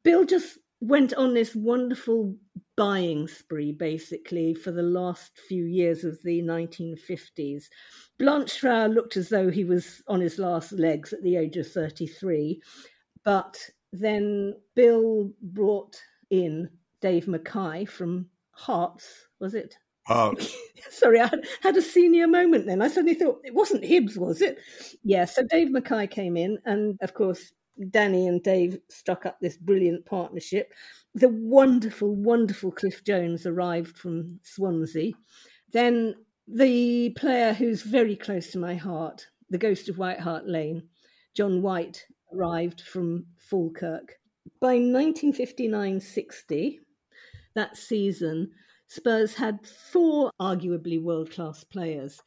Bill 0.03 0.25
just 0.25 0.57
went 0.79 1.13
on 1.13 1.33
this 1.33 1.55
wonderful 1.55 2.35
buying 2.75 3.27
spree 3.27 3.71
basically 3.71 4.53
for 4.53 4.71
the 4.71 4.83
last 4.83 5.37
few 5.47 5.65
years 5.65 6.03
of 6.03 6.21
the 6.23 6.41
1950s. 6.41 7.65
Blanchflower 8.19 8.89
looked 8.89 9.17
as 9.17 9.29
though 9.29 9.49
he 9.49 9.63
was 9.63 10.03
on 10.07 10.21
his 10.21 10.37
last 10.37 10.71
legs 10.73 11.13
at 11.13 11.23
the 11.23 11.35
age 11.35 11.57
of 11.57 11.67
33, 11.67 12.61
but 13.23 13.57
then 13.91 14.53
Bill 14.75 15.31
brought 15.41 15.99
in 16.29 16.69
Dave 17.01 17.27
Mackay 17.27 17.85
from 17.85 18.27
Hearts, 18.51 19.27
was 19.39 19.55
it? 19.55 19.75
Oh, 20.09 20.33
Sorry, 20.89 21.19
I 21.19 21.27
had, 21.27 21.45
had 21.61 21.77
a 21.77 21.81
senior 21.81 22.27
moment 22.27 22.65
then. 22.65 22.81
I 22.81 22.87
suddenly 22.87 23.15
thought 23.15 23.41
it 23.43 23.53
wasn't 23.53 23.83
Hibs, 23.83 24.17
was 24.17 24.41
it? 24.41 24.57
Yeah, 25.03 25.25
so 25.25 25.43
Dave 25.43 25.71
Mackay 25.71 26.07
came 26.07 26.37
in, 26.37 26.59
and 26.65 26.97
of 27.01 27.13
course, 27.13 27.51
Danny 27.89 28.27
and 28.27 28.41
Dave 28.41 28.79
struck 28.89 29.25
up 29.25 29.39
this 29.39 29.57
brilliant 29.57 30.05
partnership. 30.05 30.73
The 31.15 31.29
wonderful, 31.29 32.15
wonderful 32.15 32.71
Cliff 32.71 33.03
Jones 33.03 33.45
arrived 33.45 33.97
from 33.97 34.39
Swansea. 34.43 35.13
Then 35.71 36.15
the 36.47 37.11
player 37.17 37.53
who's 37.53 37.81
very 37.81 38.15
close 38.15 38.51
to 38.51 38.59
my 38.59 38.75
heart, 38.75 39.27
the 39.49 39.57
ghost 39.57 39.89
of 39.89 39.97
White 39.97 40.19
Hart 40.19 40.47
Lane, 40.47 40.83
John 41.35 41.61
White, 41.61 42.05
arrived 42.33 42.81
from 42.81 43.25
Falkirk. 43.37 44.13
By 44.59 44.75
1959 44.75 45.99
60, 45.99 46.79
that 47.55 47.75
season, 47.75 48.51
Spurs 48.87 49.35
had 49.35 49.65
four 49.65 50.31
arguably 50.39 51.01
world 51.01 51.31
class 51.31 51.63
players. 51.63 52.21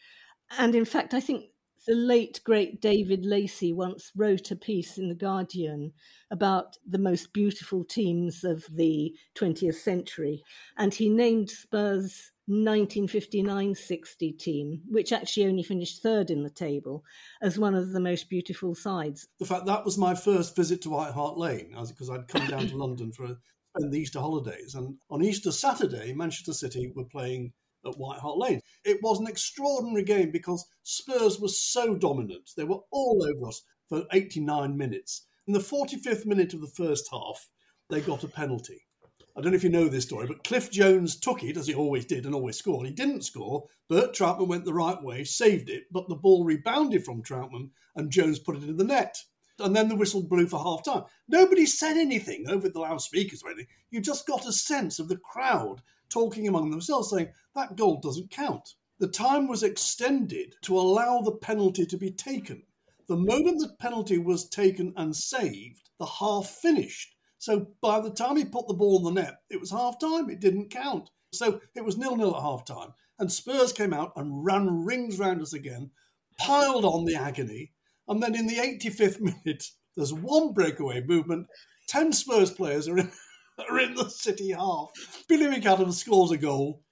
And 0.58 0.74
in 0.74 0.84
fact, 0.84 1.14
I 1.14 1.20
think 1.20 1.46
the 1.86 1.94
late 1.94 2.40
great 2.44 2.80
David 2.80 3.24
Lacey 3.24 3.72
once 3.72 4.12
wrote 4.14 4.50
a 4.50 4.56
piece 4.56 4.98
in 4.98 5.08
The 5.08 5.14
Guardian 5.14 5.92
about 6.30 6.76
the 6.86 6.98
most 6.98 7.32
beautiful 7.32 7.84
teams 7.84 8.44
of 8.44 8.64
the 8.70 9.14
20th 9.36 9.74
century. 9.74 10.42
And 10.76 10.92
he 10.92 11.08
named 11.08 11.50
Spurs 11.50 12.32
1959 12.46 13.74
60 13.74 14.32
team, 14.32 14.82
which 14.88 15.12
actually 15.12 15.46
only 15.46 15.62
finished 15.62 16.02
third 16.02 16.30
in 16.30 16.42
the 16.42 16.50
table, 16.50 17.04
as 17.40 17.58
one 17.58 17.74
of 17.74 17.92
the 17.92 18.00
most 18.00 18.28
beautiful 18.28 18.74
sides. 18.74 19.28
The 19.38 19.46
fact 19.46 19.66
that 19.66 19.84
was 19.84 19.96
my 19.96 20.14
first 20.14 20.56
visit 20.56 20.82
to 20.82 20.90
White 20.90 21.12
Hart 21.12 21.38
Lane, 21.38 21.74
because 21.88 22.10
I'd 22.10 22.28
come 22.28 22.46
down 22.46 22.66
to 22.68 22.76
London 22.78 23.12
for 23.12 23.36
spend 23.76 23.92
the 23.92 23.98
Easter 23.98 24.20
holidays. 24.20 24.74
And 24.74 24.96
on 25.10 25.22
Easter 25.22 25.52
Saturday, 25.52 26.12
Manchester 26.12 26.52
City 26.52 26.92
were 26.94 27.04
playing 27.04 27.52
at 27.86 27.98
White 27.98 28.20
Hart 28.20 28.38
Lane. 28.38 28.60
It 28.84 28.98
was 29.02 29.20
an 29.20 29.26
extraordinary 29.26 30.04
game 30.04 30.30
because 30.30 30.66
Spurs 30.82 31.40
were 31.40 31.48
so 31.48 31.94
dominant. 31.94 32.50
They 32.56 32.64
were 32.64 32.80
all 32.90 33.24
over 33.24 33.48
us 33.48 33.62
for 33.88 34.04
89 34.12 34.76
minutes. 34.76 35.26
In 35.46 35.52
the 35.52 35.60
45th 35.60 36.26
minute 36.26 36.54
of 36.54 36.60
the 36.60 36.66
first 36.66 37.08
half, 37.10 37.48
they 37.88 38.00
got 38.00 38.24
a 38.24 38.28
penalty. 38.28 38.82
I 39.36 39.40
don't 39.40 39.52
know 39.52 39.56
if 39.56 39.64
you 39.64 39.70
know 39.70 39.88
this 39.88 40.04
story, 40.04 40.26
but 40.26 40.44
Cliff 40.44 40.70
Jones 40.70 41.18
took 41.18 41.42
it 41.42 41.56
as 41.56 41.66
he 41.66 41.74
always 41.74 42.04
did 42.04 42.26
and 42.26 42.34
always 42.34 42.56
scored. 42.56 42.86
He 42.86 42.92
didn't 42.92 43.22
score. 43.22 43.66
Bert 43.88 44.12
Trautmann 44.14 44.48
went 44.48 44.64
the 44.64 44.74
right 44.74 45.00
way, 45.02 45.24
saved 45.24 45.70
it, 45.70 45.84
but 45.90 46.08
the 46.08 46.16
ball 46.16 46.44
rebounded 46.44 47.04
from 47.04 47.22
Trautmann 47.22 47.70
and 47.96 48.10
Jones 48.10 48.38
put 48.38 48.56
it 48.56 48.64
in 48.64 48.76
the 48.76 48.84
net. 48.84 49.16
And 49.58 49.74
then 49.74 49.88
the 49.88 49.96
whistle 49.96 50.22
blew 50.22 50.46
for 50.46 50.58
half 50.58 50.84
time. 50.84 51.04
Nobody 51.28 51.66
said 51.66 51.96
anything 51.96 52.48
over 52.48 52.68
the 52.68 52.80
loudspeakers 52.80 53.42
or 53.42 53.50
anything. 53.50 53.68
You 53.90 54.00
just 54.00 54.26
got 54.26 54.46
a 54.46 54.52
sense 54.52 54.98
of 54.98 55.08
the 55.08 55.18
crowd 55.18 55.82
talking 56.10 56.48
among 56.48 56.70
themselves, 56.70 57.10
saying, 57.10 57.32
that 57.54 57.76
goal 57.76 58.00
doesn't 58.00 58.30
count. 58.30 58.74
The 58.98 59.08
time 59.08 59.48
was 59.48 59.62
extended 59.62 60.54
to 60.62 60.78
allow 60.78 61.20
the 61.22 61.36
penalty 61.36 61.86
to 61.86 61.96
be 61.96 62.10
taken. 62.10 62.62
The 63.08 63.16
moment 63.16 63.60
the 63.60 63.74
penalty 63.80 64.18
was 64.18 64.48
taken 64.48 64.92
and 64.96 65.16
saved, 65.16 65.88
the 65.98 66.06
half 66.06 66.48
finished. 66.48 67.16
So 67.38 67.68
by 67.80 68.00
the 68.00 68.10
time 68.10 68.36
he 68.36 68.44
put 68.44 68.68
the 68.68 68.74
ball 68.74 68.98
in 68.98 69.14
the 69.14 69.22
net, 69.22 69.38
it 69.48 69.58
was 69.58 69.70
half 69.70 69.98
time. 69.98 70.28
It 70.28 70.40
didn't 70.40 70.70
count. 70.70 71.10
So 71.32 71.60
it 71.74 71.84
was 71.84 71.96
nil 71.96 72.16
nil 72.16 72.36
at 72.36 72.42
half 72.42 72.64
time. 72.64 72.92
And 73.18 73.32
Spurs 73.32 73.72
came 73.72 73.92
out 73.92 74.12
and 74.16 74.44
ran 74.44 74.84
rings 74.84 75.18
round 75.18 75.40
us 75.40 75.54
again, 75.54 75.90
piled 76.38 76.84
on 76.84 77.04
the 77.04 77.16
agony. 77.16 77.72
And 78.06 78.22
then 78.22 78.34
in 78.34 78.46
the 78.46 78.56
85th 78.56 79.20
minute, 79.44 79.64
there's 79.96 80.12
one 80.12 80.52
breakaway 80.52 81.02
movement. 81.02 81.46
10 81.88 82.12
Spurs 82.12 82.50
players 82.50 82.86
are 82.88 82.98
in, 82.98 83.10
are 83.68 83.80
in 83.80 83.94
the 83.94 84.08
City 84.08 84.52
half. 84.52 84.90
Billy 85.28 85.46
McAdams 85.46 85.94
scores 85.94 86.30
a 86.30 86.38
goal. 86.38 86.82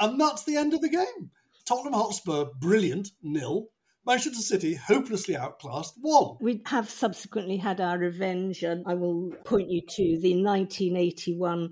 And 0.00 0.20
that's 0.20 0.44
the 0.44 0.56
end 0.56 0.74
of 0.74 0.80
the 0.80 0.88
game. 0.88 1.30
Tottenham 1.66 1.94
Hotspur, 1.94 2.46
brilliant, 2.60 3.08
nil. 3.22 3.68
Manchester 4.06 4.42
City, 4.42 4.74
hopelessly 4.74 5.34
outclassed, 5.34 5.94
won. 6.02 6.36
We 6.40 6.62
have 6.66 6.90
subsequently 6.90 7.56
had 7.56 7.80
our 7.80 7.96
revenge, 7.96 8.62
and 8.62 8.84
I 8.86 8.94
will 8.94 9.30
point 9.44 9.70
you 9.70 9.80
to 9.80 10.20
the 10.20 10.42
1981 10.42 11.70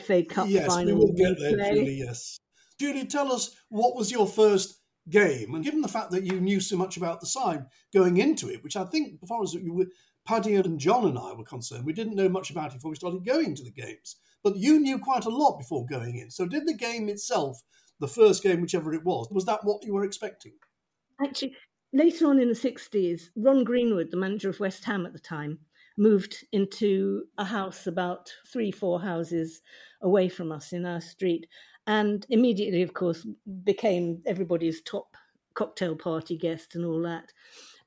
FA 0.00 0.24
Cup 0.24 0.48
yes, 0.48 0.66
final. 0.66 0.86
Yes, 0.86 0.94
we 0.94 0.94
will 0.94 1.12
get 1.12 1.40
there, 1.40 1.74
Julie, 1.74 1.94
yes. 1.94 2.38
Julie, 2.78 3.06
tell 3.06 3.32
us 3.32 3.54
what 3.68 3.96
was 3.96 4.12
your 4.12 4.28
first 4.28 4.80
game? 5.08 5.54
And 5.54 5.64
given 5.64 5.80
the 5.80 5.88
fact 5.88 6.12
that 6.12 6.24
you 6.24 6.40
knew 6.40 6.60
so 6.60 6.76
much 6.76 6.96
about 6.96 7.20
the 7.20 7.26
side 7.26 7.64
going 7.92 8.18
into 8.18 8.48
it, 8.48 8.62
which 8.62 8.76
I 8.76 8.84
think, 8.84 9.18
as 9.22 9.28
far 9.28 9.42
as 9.42 9.54
you 9.54 9.74
were, 9.74 9.86
Paddy 10.24 10.54
and 10.54 10.78
John 10.78 11.06
and 11.06 11.18
I 11.18 11.32
were 11.32 11.44
concerned, 11.44 11.84
we 11.84 11.92
didn't 11.92 12.14
know 12.14 12.28
much 12.28 12.50
about 12.50 12.70
it 12.70 12.74
before 12.74 12.90
we 12.90 12.96
started 12.96 13.24
going 13.24 13.54
to 13.56 13.64
the 13.64 13.70
games. 13.70 14.16
But 14.44 14.56
you 14.56 14.80
knew 14.80 14.98
quite 14.98 15.24
a 15.24 15.30
lot 15.30 15.58
before 15.58 15.86
going 15.86 16.18
in. 16.18 16.30
So, 16.30 16.46
did 16.46 16.66
the 16.66 16.74
game 16.74 17.08
itself, 17.08 17.60
the 18.00 18.08
first 18.08 18.42
game, 18.42 18.60
whichever 18.60 18.92
it 18.92 19.04
was, 19.04 19.28
was 19.30 19.44
that 19.46 19.64
what 19.64 19.84
you 19.84 19.94
were 19.94 20.04
expecting? 20.04 20.52
Actually, 21.24 21.54
later 21.92 22.26
on 22.26 22.40
in 22.40 22.48
the 22.48 22.54
60s, 22.54 23.30
Ron 23.36 23.64
Greenwood, 23.64 24.10
the 24.10 24.16
manager 24.16 24.50
of 24.50 24.60
West 24.60 24.84
Ham 24.84 25.06
at 25.06 25.12
the 25.12 25.18
time, 25.18 25.58
moved 25.98 26.44
into 26.52 27.24
a 27.38 27.44
house 27.44 27.86
about 27.86 28.32
three, 28.50 28.70
four 28.70 29.00
houses 29.00 29.60
away 30.02 30.28
from 30.28 30.50
us 30.50 30.72
in 30.72 30.86
our 30.86 31.00
street, 31.00 31.46
and 31.86 32.26
immediately, 32.30 32.82
of 32.82 32.94
course, 32.94 33.26
became 33.64 34.22
everybody's 34.26 34.82
top 34.82 35.16
cocktail 35.54 35.94
party 35.96 36.36
guest 36.36 36.74
and 36.74 36.84
all 36.84 37.02
that. 37.02 37.32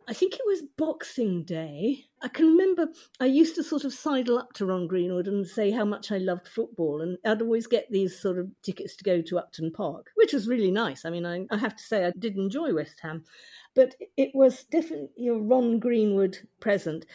I 0.07 0.13
think 0.13 0.33
it 0.33 0.45
was 0.45 0.61
Boxing 0.77 1.43
Day. 1.43 2.05
I 2.21 2.27
can 2.27 2.45
remember 2.45 2.89
I 3.19 3.25
used 3.25 3.55
to 3.55 3.63
sort 3.63 3.85
of 3.85 3.93
sidle 3.93 4.37
up 4.37 4.53
to 4.53 4.65
Ron 4.65 4.87
Greenwood 4.87 5.27
and 5.27 5.47
say 5.47 5.71
how 5.71 5.85
much 5.85 6.11
I 6.11 6.17
loved 6.17 6.47
football. 6.47 7.01
And 7.01 7.17
I'd 7.25 7.41
always 7.41 7.65
get 7.65 7.89
these 7.89 8.17
sort 8.17 8.37
of 8.37 8.49
tickets 8.61 8.95
to 8.97 9.03
go 9.03 9.21
to 9.21 9.39
Upton 9.39 9.71
Park, 9.71 10.11
which 10.15 10.33
was 10.33 10.47
really 10.47 10.71
nice. 10.71 11.05
I 11.05 11.09
mean, 11.09 11.25
I, 11.25 11.45
I 11.49 11.57
have 11.57 11.75
to 11.75 11.83
say 11.83 12.05
I 12.05 12.11
did 12.17 12.35
enjoy 12.37 12.73
West 12.73 12.99
Ham. 13.01 13.23
But 13.73 13.95
it 14.15 14.31
was 14.33 14.63
definitely 14.65 15.27
a 15.27 15.33
Ron 15.33 15.79
Greenwood 15.79 16.37
present. 16.59 17.05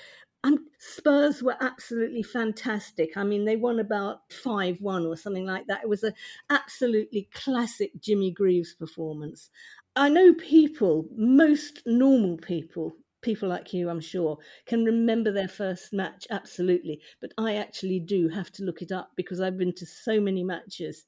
And 0.42 0.58
Spurs 0.78 1.42
were 1.42 1.56
absolutely 1.60 2.22
fantastic. 2.22 3.16
I 3.16 3.24
mean, 3.24 3.44
they 3.44 3.56
won 3.56 3.78
about 3.78 4.32
5 4.32 4.80
1 4.80 5.04
or 5.04 5.16
something 5.16 5.44
like 5.44 5.66
that. 5.66 5.82
It 5.82 5.88
was 5.88 6.02
an 6.02 6.14
absolutely 6.48 7.28
classic 7.34 7.92
Jimmy 8.00 8.30
Greaves 8.30 8.74
performance. 8.74 9.50
I 9.96 10.08
know 10.08 10.32
people, 10.34 11.06
most 11.14 11.82
normal 11.84 12.38
people, 12.38 12.96
people 13.20 13.50
like 13.50 13.74
you, 13.74 13.90
I'm 13.90 14.00
sure, 14.00 14.38
can 14.64 14.84
remember 14.84 15.30
their 15.30 15.48
first 15.48 15.92
match 15.92 16.26
absolutely. 16.30 17.00
But 17.20 17.32
I 17.36 17.56
actually 17.56 18.00
do 18.00 18.28
have 18.28 18.50
to 18.52 18.64
look 18.64 18.80
it 18.80 18.92
up 18.92 19.10
because 19.16 19.42
I've 19.42 19.58
been 19.58 19.74
to 19.74 19.84
so 19.84 20.20
many 20.20 20.42
matches 20.42 21.04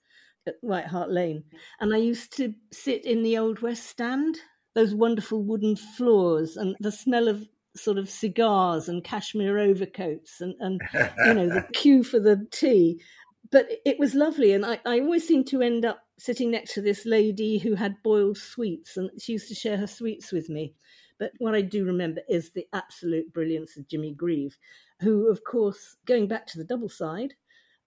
at 0.46 0.56
White 0.60 0.86
Hart 0.86 1.10
Lane. 1.10 1.44
And 1.80 1.94
I 1.94 1.98
used 1.98 2.36
to 2.36 2.52
sit 2.70 3.06
in 3.06 3.22
the 3.22 3.38
Old 3.38 3.60
West 3.60 3.86
Stand, 3.86 4.36
those 4.74 4.94
wonderful 4.94 5.42
wooden 5.42 5.76
floors, 5.76 6.56
and 6.56 6.76
the 6.80 6.92
smell 6.92 7.28
of 7.28 7.48
sort 7.76 7.98
of 7.98 8.08
cigars 8.08 8.88
and 8.88 9.04
cashmere 9.04 9.58
overcoats 9.58 10.40
and, 10.40 10.54
and 10.60 10.80
you 11.26 11.34
know, 11.34 11.48
the 11.48 11.66
queue 11.72 12.02
for 12.02 12.20
the 12.20 12.46
tea. 12.50 13.00
But 13.50 13.68
it 13.84 13.98
was 13.98 14.14
lovely. 14.14 14.52
And 14.52 14.64
I, 14.64 14.78
I 14.86 15.00
always 15.00 15.26
seem 15.26 15.44
to 15.46 15.62
end 15.62 15.84
up 15.84 16.02
sitting 16.18 16.50
next 16.50 16.74
to 16.74 16.82
this 16.82 17.04
lady 17.04 17.58
who 17.58 17.74
had 17.74 18.02
boiled 18.02 18.38
sweets, 18.38 18.96
and 18.96 19.10
she 19.20 19.32
used 19.32 19.48
to 19.48 19.54
share 19.54 19.76
her 19.76 19.86
sweets 19.86 20.32
with 20.32 20.48
me. 20.48 20.74
But 21.18 21.32
what 21.38 21.54
I 21.54 21.62
do 21.62 21.84
remember 21.84 22.22
is 22.28 22.50
the 22.50 22.66
absolute 22.72 23.32
brilliance 23.32 23.76
of 23.76 23.88
Jimmy 23.88 24.14
Greaves, 24.14 24.56
who, 25.00 25.30
of 25.30 25.44
course, 25.44 25.96
going 26.06 26.28
back 26.28 26.46
to 26.48 26.58
the 26.58 26.64
double 26.64 26.88
side, 26.88 27.34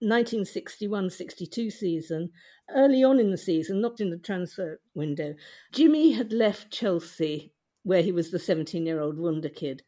1961 0.00 1.08
62 1.08 1.70
season, 1.70 2.30
early 2.74 3.02
on 3.02 3.18
in 3.18 3.30
the 3.30 3.38
season, 3.38 3.80
not 3.80 4.00
in 4.00 4.10
the 4.10 4.18
transfer 4.18 4.80
window, 4.94 5.34
Jimmy 5.72 6.12
had 6.12 6.32
left 6.32 6.70
Chelsea, 6.70 7.52
where 7.86 8.02
he 8.02 8.10
was 8.10 8.32
the 8.32 8.38
17 8.38 8.84
year 8.84 9.00
old 9.00 9.16
wonder 9.16 9.48
kid. 9.48 9.84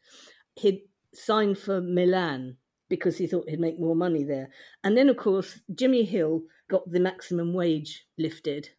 He'd 0.55 0.83
signed 1.13 1.57
for 1.57 1.81
Milan 1.81 2.55
because 2.87 3.17
he 3.17 3.27
thought 3.27 3.49
he'd 3.49 3.59
make 3.59 3.77
more 3.77 3.95
money 3.95 4.23
there. 4.23 4.49
And 4.85 4.95
then, 4.95 5.09
of 5.09 5.17
course, 5.17 5.59
Jimmy 5.75 6.05
Hill 6.05 6.43
got 6.69 6.89
the 6.89 7.01
maximum 7.01 7.53
wage 7.53 8.05
lifted. 8.17 8.69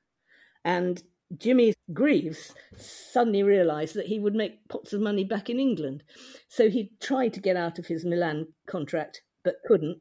And 0.64 1.02
Jimmy 1.36 1.74
Greaves 1.92 2.54
suddenly 2.78 3.42
realised 3.42 3.94
that 3.94 4.06
he 4.06 4.18
would 4.18 4.34
make 4.34 4.66
pots 4.68 4.94
of 4.94 5.02
money 5.02 5.24
back 5.24 5.50
in 5.50 5.60
England. 5.60 6.02
So 6.48 6.70
he 6.70 6.92
tried 6.98 7.34
to 7.34 7.40
get 7.40 7.56
out 7.56 7.78
of 7.78 7.86
his 7.86 8.06
Milan 8.06 8.48
contract, 8.66 9.20
but 9.44 9.56
couldn't. 9.66 10.00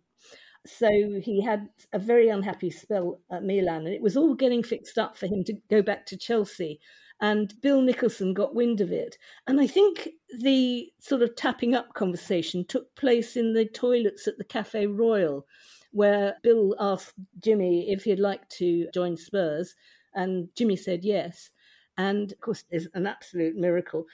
So 0.66 0.90
he 1.22 1.44
had 1.44 1.68
a 1.92 2.00
very 2.00 2.30
unhappy 2.30 2.70
spell 2.70 3.20
at 3.30 3.44
Milan, 3.44 3.86
and 3.86 3.94
it 3.94 4.02
was 4.02 4.16
all 4.16 4.34
getting 4.34 4.64
fixed 4.64 4.98
up 4.98 5.18
for 5.18 5.28
him 5.28 5.44
to 5.44 5.54
go 5.70 5.82
back 5.82 6.06
to 6.08 6.18
Chelsea. 6.18 6.80
And 7.22 7.54
Bill 7.62 7.82
Nicholson 7.82 8.34
got 8.34 8.56
wind 8.56 8.80
of 8.82 8.92
it. 8.92 9.18
And 9.48 9.60
I 9.60 9.68
think 9.68 10.10
the 10.40 10.90
sort 11.00 11.22
of 11.22 11.36
tapping 11.36 11.76
up 11.76 11.94
conversation 11.94 12.66
took 12.66 12.96
place 12.96 13.36
in 13.36 13.54
the 13.54 13.66
toilets 13.66 14.28
at 14.28 14.38
the 14.38 14.46
Cafe 14.46 14.88
Royal, 14.88 15.46
where 15.92 16.36
Bill 16.44 16.76
asked 16.80 17.16
Jimmy 17.40 17.92
if 17.92 18.04
he'd 18.04 18.20
like 18.20 18.48
to 18.50 18.88
join 18.94 19.18
Spurs. 19.18 19.76
And 20.14 20.48
Jimmy 20.56 20.76
said 20.76 21.04
yes. 21.04 21.50
And 21.98 22.32
of 22.32 22.40
course, 22.40 22.64
it's 22.70 22.88
an 22.94 23.06
absolute 23.06 23.58
miracle. 23.58 24.06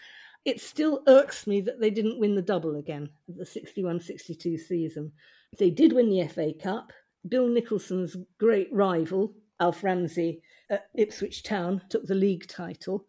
It 0.44 0.60
still 0.62 1.04
irks 1.08 1.48
me 1.48 1.62
that 1.62 1.80
they 1.80 1.90
didn't 1.90 2.20
win 2.20 2.36
the 2.36 2.42
double 2.42 2.76
again, 2.78 3.10
the 3.28 3.46
61 3.46 4.00
62 4.00 4.58
season. 4.58 5.12
They 5.58 5.70
did 5.70 5.94
win 5.94 6.10
the 6.10 6.28
FA 6.28 6.54
Cup. 6.54 6.92
Bill 7.28 7.48
Nicholson's 7.48 8.16
great 8.40 8.72
rival, 8.72 9.34
Alf 9.60 9.84
Ramsey, 9.84 10.42
at 10.70 10.88
Ipswich 10.96 11.44
Town, 11.44 11.82
took 11.90 12.06
the 12.06 12.16
league 12.16 12.48
title. 12.48 13.06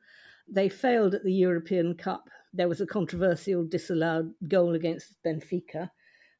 They 0.49 0.69
failed 0.69 1.15
at 1.15 1.25
the 1.25 1.33
European 1.33 1.95
Cup. 1.95 2.29
There 2.53 2.69
was 2.69 2.81
a 2.81 2.87
controversial 2.87 3.65
disallowed 3.65 4.33
goal 4.49 4.75
against 4.75 5.17
Benfica. 5.25 5.91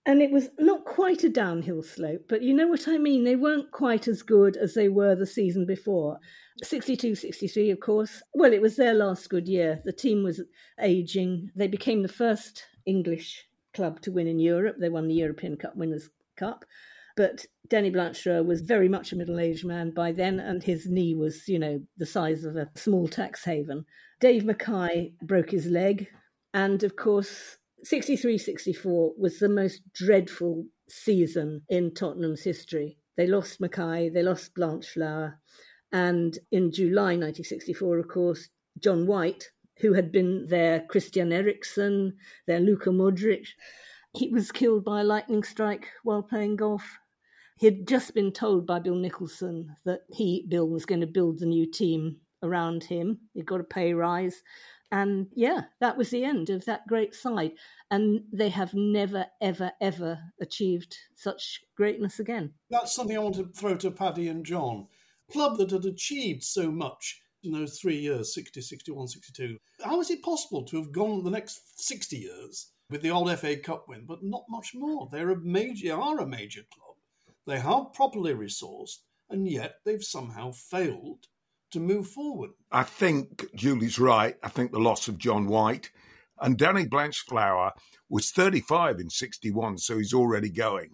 And 0.07 0.23
it 0.23 0.31
was 0.31 0.51
not 0.59 0.85
quite 0.85 1.25
a 1.25 1.29
downhill 1.29 1.83
slope, 1.83 2.27
but 2.29 2.41
you 2.41 2.55
know 2.55 2.69
what 2.69 2.87
I 2.87 2.97
mean? 2.97 3.25
They 3.25 3.35
weren't 3.35 3.73
quite 3.73 4.07
as 4.07 4.23
good 4.23 4.57
as 4.57 4.73
they 4.73 4.89
were 4.89 5.17
the 5.17 5.27
season 5.27 5.67
before. 5.67 6.21
62 6.63 7.17
63, 7.17 7.71
of 7.71 7.81
course. 7.81 8.23
Well, 8.33 8.53
it 8.53 8.63
was 8.63 8.77
their 8.77 8.95
last 8.95 9.29
good 9.29 9.49
year. 9.49 9.83
The 9.85 9.93
team 9.93 10.23
was 10.23 10.41
aging. 10.81 11.51
They 11.57 11.67
became 11.67 12.03
the 12.03 12.09
first 12.09 12.65
English 12.87 13.49
club 13.75 14.01
to 14.03 14.13
win 14.13 14.29
in 14.29 14.39
Europe. 14.39 14.77
They 14.79 14.89
won 14.89 15.09
the 15.09 15.15
European 15.15 15.57
Cup 15.57 15.75
Winners' 15.75 16.09
Cup. 16.37 16.65
But 17.17 17.45
Danny 17.69 17.91
Blanchflower 17.91 18.43
was 18.43 18.61
very 18.61 18.89
much 18.89 19.13
a 19.13 19.17
middle 19.17 19.39
aged 19.39 19.65
man 19.65 19.91
by 19.91 20.13
then, 20.13 20.39
and 20.41 20.63
his 20.63 20.87
knee 20.87 21.15
was, 21.15 21.49
you 21.49 21.59
know, 21.59 21.81
the 21.97 22.07
size 22.07 22.45
of 22.45 22.57
a 22.57 22.71
small 22.75 23.09
tax 23.09 23.45
haven. 23.45 23.85
Dave 24.21 24.45
Mackay 24.45 25.13
broke 25.23 25.51
his 25.51 25.67
leg. 25.67 26.09
And 26.55 26.83
of 26.83 26.97
course, 26.97 27.59
63 27.83 28.39
64 28.39 29.13
was 29.19 29.39
the 29.39 29.49
most 29.49 29.83
dreadful 29.93 30.67
season 30.89 31.63
in 31.69 31.93
Tottenham's 31.93 32.43
history. 32.43 32.99
They 33.17 33.27
lost 33.27 33.61
Mackay, 33.61 34.11
they 34.11 34.23
lost 34.23 34.55
Blanchflower. 34.55 35.39
And 35.93 36.39
in 36.51 36.73
July 36.73 37.17
1964, 37.17 37.99
of 37.99 38.09
course, 38.09 38.49
John 38.79 39.07
White, 39.07 39.51
who 39.81 39.93
had 39.93 40.13
been 40.13 40.47
their 40.47 40.81
Christian 40.81 41.33
Eriksen, 41.33 42.17
their 42.47 42.61
Luka 42.61 42.91
Modric, 42.91 43.49
he 44.15 44.29
was 44.31 44.53
killed 44.53 44.85
by 44.85 45.01
a 45.01 45.05
lightning 45.05 45.43
strike 45.43 45.89
while 46.03 46.23
playing 46.23 46.57
golf. 46.57 46.99
He 47.59 47.67
had 47.67 47.89
just 47.89 48.15
been 48.15 48.33
told 48.33 48.67
by 48.67 48.81
Bill 48.81 48.97
Nicholson 48.97 49.77
that 49.85 50.03
he, 50.11 50.45
Bill, 50.49 50.69
was 50.69 50.85
going 50.85 51.01
to 51.01 51.07
build 51.07 51.39
the 51.39 51.47
new 51.47 51.65
team 51.71 52.17
around 52.43 52.85
him. 52.85 53.19
He'd 53.33 53.47
got 53.47 53.61
a 53.61 53.65
pay 53.65 53.95
rise. 53.95 54.43
And 54.93 55.29
yeah, 55.35 55.63
that 55.81 55.97
was 55.97 56.11
the 56.11 56.25
end 56.25 56.51
of 56.51 56.65
that 56.67 56.87
great 56.87 57.15
side. 57.15 57.53
And 57.91 58.25
they 58.33 58.51
have 58.51 58.75
never, 58.75 59.27
ever, 59.41 59.73
ever 59.81 60.19
achieved 60.41 60.99
such 61.15 61.63
greatness 61.77 62.19
again. 62.21 62.53
That's 62.71 62.95
something 62.95 63.17
I 63.17 63.21
want 63.21 63.37
to 63.37 63.51
throw 63.57 63.77
to 63.77 63.91
Paddy 63.91 64.29
and 64.29 64.45
John. 64.45 64.87
Club 65.33 65.57
that 65.59 65.71
had 65.71 65.87
achieved 65.87 66.45
so 66.45 66.71
much 66.71 67.21
in 67.43 67.53
those 67.53 67.79
three 67.79 67.97
years 67.97 68.35
60, 68.35 68.61
61, 68.61 69.09
62. 69.09 69.57
How 69.83 70.01
is 70.01 70.11
it 70.11 70.23
possible 70.23 70.63
to 70.65 70.77
have 70.77 70.93
gone 70.93 71.25
the 71.25 71.31
next 71.31 71.85
60 71.85 72.17
years 72.17 72.71
with 72.91 73.03
the 73.03 73.11
old 73.11 73.37
FA 73.39 73.57
Cup 73.57 73.87
win, 73.89 74.05
but 74.07 74.23
not 74.23 74.45
much 74.49 74.73
more? 74.75 75.09
They're 75.11 75.31
a 75.31 75.41
major, 75.41 75.85
they 75.85 75.91
are 75.91 76.21
a 76.21 76.27
major 76.27 76.63
club. 76.73 76.86
They 77.47 77.59
are 77.59 77.85
properly 77.87 78.35
resourced, 78.35 78.99
and 79.31 79.49
yet 79.49 79.77
they've 79.85 80.03
somehow 80.03 80.53
failed 80.53 81.27
to 81.73 81.81
move 81.81 82.09
forward. 82.09 82.51
I 82.71 82.83
think 82.83 83.47
Julie's 83.55 83.99
right. 83.99 84.37
I 84.43 84.49
think 84.49 84.73
the 84.73 84.79
loss 84.79 85.09
of 85.09 85.19
John 85.19 85.47
White 85.47 85.91
and 86.41 86.59
Danny 86.59 86.87
Blanchflower 86.87 87.73
was 88.09 88.31
35 88.31 89.01
in 89.01 89.11
61, 89.11 89.79
so 89.79 89.99
he's 89.99 90.15
already 90.15 90.51
going. 90.51 90.91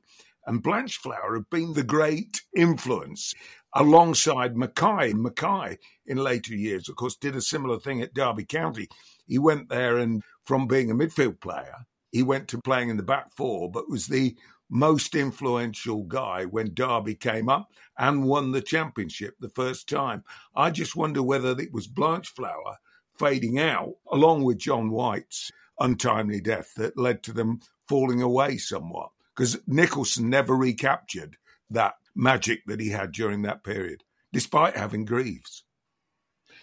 And 0.46 0.62
Blanchflower 0.62 1.34
had 1.34 1.50
been 1.50 1.74
the 1.74 1.84
great 1.84 2.42
influence 2.56 3.32
alongside 3.74 4.56
Mackay. 4.56 5.12
Mackay, 5.14 5.78
in 6.06 6.18
later 6.18 6.54
years, 6.54 6.88
of 6.88 6.96
course, 6.96 7.16
did 7.16 7.36
a 7.36 7.40
similar 7.40 7.78
thing 7.78 8.02
at 8.02 8.14
Derby 8.14 8.44
County. 8.44 8.88
He 9.26 9.38
went 9.38 9.68
there 9.68 9.98
and 9.98 10.22
from 10.44 10.66
being 10.66 10.90
a 10.90 10.94
midfield 10.94 11.40
player, 11.40 11.86
he 12.10 12.22
went 12.22 12.48
to 12.48 12.60
playing 12.60 12.90
in 12.90 12.96
the 12.96 13.02
back 13.02 13.32
four, 13.36 13.70
but 13.70 13.88
was 13.88 14.08
the 14.08 14.36
most 14.72 15.14
influential 15.14 16.02
guy 16.04 16.46
when 16.46 16.72
Derby 16.72 17.14
came 17.14 17.50
up 17.50 17.70
and 17.98 18.24
won 18.24 18.52
the 18.52 18.62
championship 18.62 19.34
the 19.38 19.50
first 19.50 19.86
time. 19.86 20.24
I 20.56 20.70
just 20.70 20.96
wonder 20.96 21.22
whether 21.22 21.50
it 21.50 21.74
was 21.74 21.86
Blanchflower 21.86 22.78
fading 23.18 23.58
out, 23.58 23.96
along 24.10 24.44
with 24.44 24.56
John 24.56 24.90
White's 24.90 25.52
untimely 25.78 26.40
death, 26.40 26.72
that 26.78 26.96
led 26.96 27.22
to 27.24 27.34
them 27.34 27.60
falling 27.86 28.22
away 28.22 28.56
somewhat. 28.56 29.10
Because 29.36 29.60
Nicholson 29.66 30.30
never 30.30 30.56
recaptured 30.56 31.36
that 31.68 31.96
magic 32.14 32.64
that 32.66 32.80
he 32.80 32.88
had 32.88 33.12
during 33.12 33.42
that 33.42 33.62
period, 33.62 34.04
despite 34.32 34.74
having 34.74 35.04
Greaves. 35.04 35.64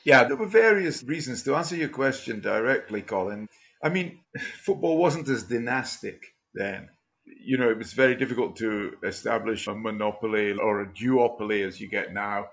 Yeah, 0.04 0.24
there 0.24 0.38
were 0.38 0.48
various 0.48 1.04
reasons 1.04 1.44
to 1.44 1.56
answer 1.56 1.76
your 1.76 1.90
question 1.90 2.42
directly, 2.42 3.04
Colin. 3.04 3.48
I 3.84 3.90
mean, 3.90 4.22
football 4.64 4.98
wasn't 4.98 5.30
as 5.30 5.44
dynastic 5.44 6.34
then 6.56 6.90
you 7.38 7.58
know, 7.58 7.70
it 7.70 7.78
was 7.78 7.94
very 7.94 8.16
difficult 8.16 8.56
to 8.58 8.98
establish 9.04 9.68
a 9.68 9.76
monopoly 9.76 10.54
or 10.54 10.82
a 10.82 10.88
duopoly 10.88 11.66
as 11.66 11.80
you 11.80 11.88
get 11.88 12.14
now 12.14 12.48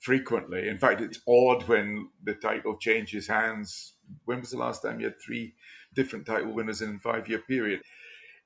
frequently. 0.00 0.68
In 0.68 0.78
fact, 0.78 1.00
it's 1.00 1.20
odd 1.28 1.68
when 1.68 2.08
the 2.24 2.34
title 2.34 2.76
changes 2.78 3.26
hands. 3.28 3.94
When 4.24 4.40
was 4.40 4.50
the 4.50 4.58
last 4.58 4.82
time 4.82 4.98
you 4.98 5.06
had 5.06 5.20
three 5.20 5.54
different 5.94 6.26
title 6.26 6.52
winners 6.52 6.82
in 6.82 6.96
a 6.96 6.98
five 6.98 7.28
year 7.28 7.40
period? 7.40 7.82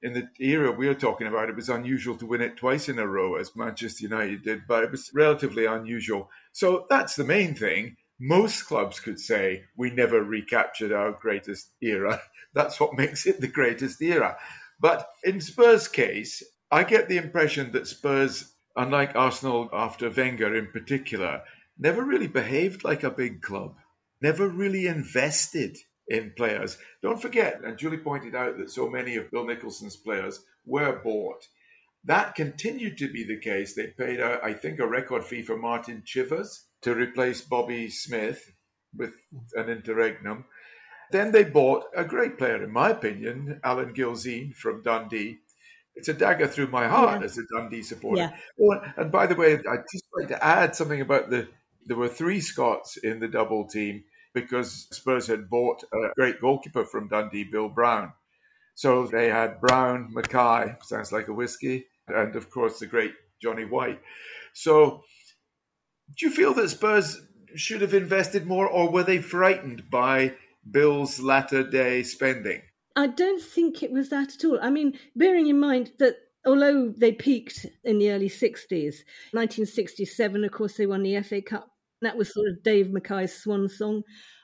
In 0.03 0.13
the 0.13 0.29
era 0.39 0.71
we 0.71 0.89
are 0.89 0.95
talking 0.95 1.27
about, 1.27 1.49
it 1.49 1.57
was 1.57 1.71
unusual 1.71 2.17
to 2.17 2.27
win 2.27 2.43
it 2.43 2.57
twice 2.57 2.89
in 2.89 2.99
a 2.99 3.07
row, 3.07 3.37
as 3.37 3.57
Manchester 3.57 4.03
United 4.03 4.43
did, 4.43 4.63
but 4.69 4.85
it 4.85 4.91
was 4.91 5.11
relatively 5.15 5.65
unusual. 5.65 6.29
So 6.53 6.87
that's 6.91 7.17
the 7.17 7.25
main 7.25 7.55
thing. 7.55 7.97
Most 8.21 8.63
clubs 8.67 9.01
could 9.01 9.19
say, 9.19 9.65
we 9.77 9.91
never 9.91 10.23
recaptured 10.23 10.93
our 10.93 11.13
greatest 11.13 11.71
era. 11.81 12.21
That's 12.55 12.79
what 12.79 12.97
makes 12.97 13.27
it 13.27 13.41
the 13.41 13.49
greatest 13.49 14.01
era. 14.01 14.37
But 14.85 15.09
in 15.23 15.41
Spurs' 15.41 15.89
case, 15.89 16.43
I 16.71 16.85
get 16.85 17.09
the 17.09 17.17
impression 17.17 17.73
that 17.73 17.87
Spurs, 17.87 18.55
unlike 18.77 19.17
Arsenal 19.17 19.71
after 19.73 20.11
Wenger 20.11 20.55
in 20.55 20.67
particular, 20.67 21.43
never 21.79 22.05
really 22.05 22.27
behaved 22.27 22.85
like 22.85 23.03
a 23.03 23.11
big 23.11 23.41
club, 23.41 23.77
never 24.21 24.47
really 24.47 24.87
invested 24.87 25.79
in 26.07 26.35
players. 26.37 26.77
Don't 27.03 27.23
forget, 27.23 27.63
and 27.65 27.79
Julie 27.79 27.97
pointed 27.97 28.35
out 28.35 28.59
that 28.59 28.71
so 28.71 28.91
many 28.91 29.17
of 29.17 29.31
Bill 29.31 29.47
Nicholson's 29.47 29.97
players 29.97 30.45
were 30.67 31.01
bought. 31.03 31.49
That 32.05 32.35
continued 32.35 32.99
to 32.99 33.11
be 33.11 33.25
the 33.25 33.41
case. 33.41 33.75
They 33.75 33.87
paid, 33.87 34.21
a, 34.21 34.39
I 34.45 34.53
think, 34.53 34.81
a 34.81 34.87
record 34.87 35.25
fee 35.25 35.41
for 35.41 35.57
Martin 35.57 36.03
Chivers 36.05 36.63
to 36.83 36.95
replace 36.95 37.41
Bobby 37.41 37.89
Smith 37.89 38.53
with 38.95 39.15
an 39.55 39.71
interregnum. 39.71 40.45
Then 41.11 41.33
they 41.33 41.45
bought 41.45 41.85
a 41.97 42.05
great 42.05 42.39
player, 42.39 42.63
in 42.63 42.73
my 42.73 42.91
opinion, 42.91 43.61
Alan 43.63 43.95
Gilzean 43.95 44.55
from 44.55 44.83
Dundee. 44.83 45.39
It's 45.97 46.09
a 46.09 46.15
dagger 46.15 46.49
through 46.49 46.69
my 46.69 46.89
heart 46.89 47.21
yeah. 47.21 47.27
as 47.27 47.39
a 47.39 47.43
Dundee 47.55 47.83
supporter. 47.83 48.23
Yeah. 48.23 48.37
Oh, 48.61 48.81
and 48.97 49.13
by 49.13 49.27
the 49.27 49.37
way, 49.37 49.55
I'd 49.55 49.85
just 49.93 50.05
like 50.17 50.29
to 50.29 50.45
add 50.45 50.75
something 50.75 51.01
about 51.01 51.31
the. 51.31 51.49
There 51.87 51.97
were 51.97 52.09
three 52.09 52.41
Scots 52.41 52.97
in 52.97 53.21
the 53.21 53.29
double 53.29 53.67
team 53.67 54.05
because 54.33 54.89
Spurs 54.91 55.27
had 55.27 55.49
bought 55.49 55.85
a 55.93 56.09
great 56.17 56.41
goalkeeper 56.41 56.85
from 56.85 57.09
Dundee, 57.09 57.45
Bill 57.45 57.69
Brown. 57.69 58.13
So 58.75 59.07
they 59.07 59.31
had 59.31 59.61
Brown, 59.61 60.09
Mackay, 60.13 60.77
sounds 60.83 61.13
like 61.13 61.29
a 61.29 61.33
whiskey, 61.33 61.87
and 62.09 62.35
of 62.35 62.51
course 62.51 62.81
the 62.81 62.87
great 62.87 63.13
Johnny 63.41 63.65
White. 63.65 64.01
So 64.53 65.05
do 66.17 66.27
you 66.27 66.33
feel 66.33 66.53
that 66.55 66.69
Spurs 66.71 67.21
should 67.55 67.81
have 67.81 67.95
invested 67.95 68.47
more, 68.47 68.67
or 68.67 68.91
were 68.91 69.05
they 69.05 69.19
frightened 69.19 69.89
by 69.91 70.35
Bill's 70.71 71.21
latter 71.21 71.63
day 71.63 72.03
spending? 72.03 72.63
I 72.97 73.09
don't 73.09 73.43
think 73.43 73.83
it 73.83 73.91
was 73.91 74.09
that 74.11 74.35
at 74.35 74.45
all. 74.45 74.59
I 74.63 74.71
mean, 74.71 74.99
bearing 75.17 75.49
in 75.49 75.59
mind 75.59 75.93
that 75.99 76.17
although 76.47 76.93
they 76.97 77.13
peaked 77.13 77.67
in 77.85 77.99
the 77.99 78.11
early 78.11 78.29
60s, 78.29 79.03
1967, 79.33 80.45
of 80.45 80.53
course, 80.53 80.77
they 80.77 80.87
won 80.87 81.03
the 81.03 81.21
FA 81.23 81.43
Cup. 81.43 81.69
That 82.03 82.17
was 82.17 82.33
sort 82.33 82.49
of 82.49 82.63
Dave 82.63 82.91
Mackay's 82.91 83.35
swan 83.35 83.69
song. 83.69 84.03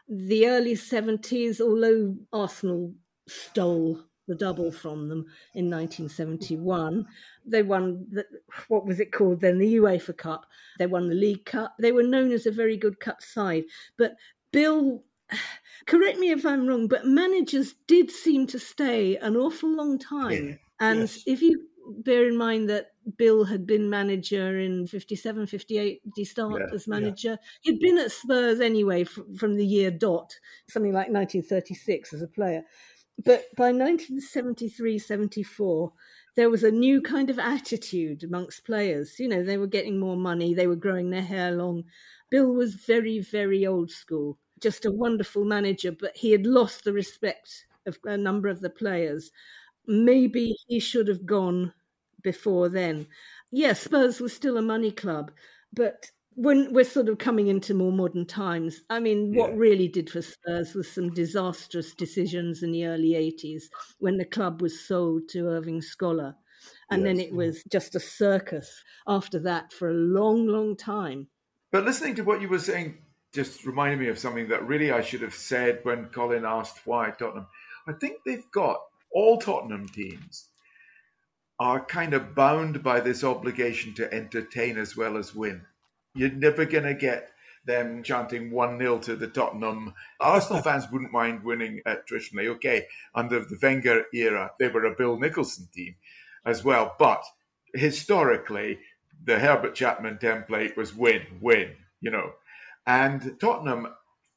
The 0.08 0.48
early 0.48 0.74
70s, 0.74 1.60
although 1.60 2.16
Arsenal 2.32 2.92
stole 3.28 4.00
the 4.26 4.34
double 4.34 4.70
from 4.70 5.08
them 5.08 5.26
in 5.54 5.68
1971. 5.70 7.06
They 7.44 7.62
won 7.62 8.06
the, 8.10 8.24
what 8.68 8.86
was 8.86 9.00
it 9.00 9.12
called 9.12 9.40
then? 9.40 9.58
The 9.58 9.76
UEFA 9.76 10.16
Cup. 10.16 10.46
They 10.78 10.86
won 10.86 11.08
the 11.08 11.14
League 11.14 11.44
Cup. 11.44 11.74
They 11.78 11.92
were 11.92 12.02
known 12.02 12.32
as 12.32 12.46
a 12.46 12.52
very 12.52 12.76
good 12.76 12.98
cup 13.00 13.22
side. 13.22 13.64
But 13.98 14.14
Bill 14.52 15.02
correct 15.86 16.18
me 16.18 16.30
if 16.30 16.44
I'm 16.44 16.66
wrong, 16.66 16.88
but 16.88 17.06
managers 17.06 17.74
did 17.86 18.10
seem 18.10 18.46
to 18.48 18.58
stay 18.58 19.16
an 19.16 19.36
awful 19.36 19.74
long 19.74 19.98
time. 19.98 20.48
Yeah. 20.48 20.54
And 20.80 21.00
yes. 21.00 21.22
if 21.26 21.42
you 21.42 21.66
bear 22.04 22.26
in 22.28 22.36
mind 22.36 22.68
that 22.70 22.92
Bill 23.16 23.44
had 23.44 23.66
been 23.66 23.90
manager 23.90 24.58
in 24.58 24.86
57, 24.86 25.46
58, 25.46 26.02
did 26.02 26.12
he 26.14 26.24
start 26.24 26.60
yeah, 26.60 26.74
as 26.74 26.86
manager? 26.86 27.30
Yeah. 27.30 27.36
He'd 27.62 27.80
been 27.80 27.98
at 27.98 28.12
Spurs 28.12 28.60
anyway 28.60 29.04
from, 29.04 29.36
from 29.36 29.56
the 29.56 29.66
year 29.66 29.90
dot, 29.90 30.34
something 30.68 30.92
like 30.92 31.08
1936 31.08 32.12
as 32.12 32.22
a 32.22 32.28
player. 32.28 32.62
But 33.22 33.44
by 33.56 33.72
1973, 33.72 34.98
74, 34.98 35.92
there 36.36 36.48
was 36.50 36.64
a 36.64 36.70
new 36.70 37.02
kind 37.02 37.28
of 37.28 37.38
attitude 37.38 38.24
amongst 38.24 38.64
players. 38.64 39.18
You 39.18 39.28
know, 39.28 39.42
they 39.42 39.58
were 39.58 39.66
getting 39.66 39.98
more 39.98 40.16
money, 40.16 40.54
they 40.54 40.66
were 40.66 40.76
growing 40.76 41.10
their 41.10 41.22
hair 41.22 41.52
long. 41.52 41.84
Bill 42.30 42.52
was 42.52 42.74
very, 42.74 43.18
very 43.18 43.66
old 43.66 43.90
school 43.90 44.38
just 44.60 44.84
a 44.84 44.90
wonderful 44.90 45.44
manager, 45.44 45.92
but 45.92 46.16
he 46.16 46.32
had 46.32 46.46
lost 46.46 46.84
the 46.84 46.92
respect 46.92 47.66
of 47.86 47.98
a 48.04 48.16
number 48.16 48.48
of 48.48 48.60
the 48.60 48.70
players. 48.70 49.30
Maybe 49.86 50.56
he 50.66 50.78
should 50.80 51.08
have 51.08 51.26
gone 51.26 51.72
before 52.22 52.68
then. 52.68 53.06
Yes, 53.50 53.80
Spurs 53.80 54.20
was 54.20 54.32
still 54.32 54.56
a 54.56 54.62
money 54.62 54.90
club, 54.90 55.32
but 55.72 56.10
when 56.34 56.72
we're 56.72 56.84
sort 56.84 57.08
of 57.08 57.18
coming 57.18 57.48
into 57.48 57.74
more 57.74 57.92
modern 57.92 58.24
times, 58.24 58.82
I 58.88 59.00
mean, 59.00 59.34
what 59.34 59.56
really 59.56 59.88
did 59.88 60.08
for 60.08 60.22
Spurs 60.22 60.74
was 60.74 60.90
some 60.90 61.12
disastrous 61.12 61.94
decisions 61.94 62.62
in 62.62 62.72
the 62.72 62.86
early 62.86 63.10
80s 63.10 63.64
when 63.98 64.16
the 64.16 64.24
club 64.24 64.62
was 64.62 64.86
sold 64.86 65.28
to 65.30 65.48
Irving 65.48 65.82
Scholar. 65.82 66.34
And 66.90 67.02
yes. 67.02 67.08
then 67.08 67.20
it 67.20 67.34
was 67.34 67.62
just 67.64 67.94
a 67.94 68.00
circus 68.00 68.82
after 69.06 69.38
that 69.40 69.72
for 69.72 69.90
a 69.90 69.94
long, 69.94 70.46
long 70.46 70.76
time. 70.76 71.28
But 71.72 71.84
listening 71.84 72.14
to 72.16 72.22
what 72.22 72.40
you 72.40 72.48
were 72.48 72.58
saying 72.58 72.98
just 73.32 73.64
reminded 73.64 74.00
me 74.00 74.08
of 74.08 74.18
something 74.18 74.48
that 74.48 74.66
really 74.66 74.90
I 74.90 75.02
should 75.02 75.22
have 75.22 75.34
said 75.34 75.80
when 75.82 76.06
Colin 76.06 76.44
asked 76.44 76.86
why 76.86 77.10
Tottenham. 77.10 77.46
I 77.86 77.92
think 77.92 78.18
they've 78.24 78.50
got 78.50 78.80
all 79.12 79.38
Tottenham 79.38 79.88
teams 79.88 80.48
are 81.58 81.84
kind 81.84 82.14
of 82.14 82.34
bound 82.34 82.82
by 82.82 83.00
this 83.00 83.22
obligation 83.22 83.94
to 83.94 84.12
entertain 84.12 84.78
as 84.78 84.96
well 84.96 85.16
as 85.16 85.34
win. 85.34 85.62
You're 86.14 86.30
never 86.30 86.64
going 86.64 86.84
to 86.84 86.94
get 86.94 87.30
them 87.66 88.02
chanting 88.02 88.50
1 88.50 88.78
0 88.78 88.98
to 89.00 89.16
the 89.16 89.28
Tottenham. 89.28 89.92
Arsenal 90.18 90.62
fans 90.62 90.86
wouldn't 90.90 91.12
mind 91.12 91.44
winning 91.44 91.82
uh, 91.84 91.96
traditionally. 92.06 92.48
Okay, 92.48 92.86
under 93.14 93.40
the 93.40 93.58
Wenger 93.62 94.04
era, 94.14 94.50
they 94.58 94.68
were 94.68 94.86
a 94.86 94.96
Bill 94.96 95.18
Nicholson 95.18 95.68
team 95.72 95.94
as 96.44 96.64
well. 96.64 96.96
But 96.98 97.22
historically, 97.74 98.78
the 99.22 99.38
Herbert 99.38 99.74
Chapman 99.74 100.18
template 100.18 100.76
was 100.76 100.94
win, 100.94 101.22
win, 101.40 101.72
you 102.00 102.10
know. 102.10 102.32
And 102.86 103.38
Tottenham 103.40 103.88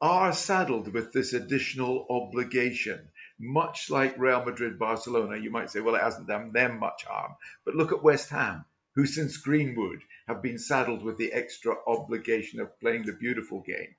are 0.01 0.33
saddled 0.33 0.93
with 0.93 1.13
this 1.13 1.33
additional 1.33 2.05
obligation, 2.09 3.07
much 3.39 3.89
like 3.89 4.17
Real 4.17 4.43
Madrid, 4.43 4.77
Barcelona. 4.77 5.37
You 5.37 5.49
might 5.49 5.69
say, 5.69 5.79
well, 5.79 5.95
it 5.95 6.01
hasn't 6.01 6.27
done 6.27 6.51
them 6.51 6.79
much 6.79 7.05
harm. 7.05 7.33
But 7.65 7.75
look 7.75 7.91
at 7.91 8.03
West 8.03 8.29
Ham, 8.29 8.65
who 8.95 9.05
since 9.05 9.37
Greenwood 9.37 10.01
have 10.27 10.41
been 10.41 10.57
saddled 10.57 11.03
with 11.03 11.17
the 11.17 11.31
extra 11.31 11.75
obligation 11.87 12.59
of 12.59 12.79
playing 12.79 13.05
the 13.05 13.13
beautiful 13.13 13.61
game. 13.61 13.95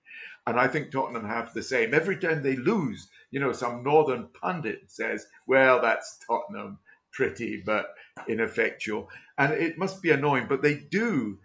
And 0.47 0.61
I 0.61 0.69
think 0.69 0.91
Tottenham 0.91 1.27
have 1.27 1.55
the 1.55 1.63
same. 1.63 1.95
Every 1.95 2.19
time 2.19 2.43
they 2.43 2.57
lose, 2.57 3.09
you 3.31 3.41
know, 3.41 3.53
some 3.53 3.83
northern 3.83 4.29
pundit 4.41 4.83
says, 4.89 5.27
well, 5.47 5.81
that's 5.81 6.19
Tottenham, 6.27 6.79
pretty 7.13 7.63
but 7.65 7.87
ineffectual. 8.29 9.09
And 9.39 9.55
it 9.55 9.79
must 9.79 10.03
be 10.03 10.11
annoying, 10.11 10.47
but 10.49 10.63
they 10.63 10.75
do. 10.75 11.39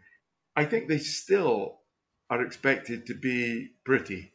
I 0.55 0.65
think 0.65 0.87
they 0.87 0.97
still 0.97 1.78
are 2.29 2.41
expected 2.41 3.05
to 3.07 3.13
be 3.13 3.71
pretty. 3.83 4.31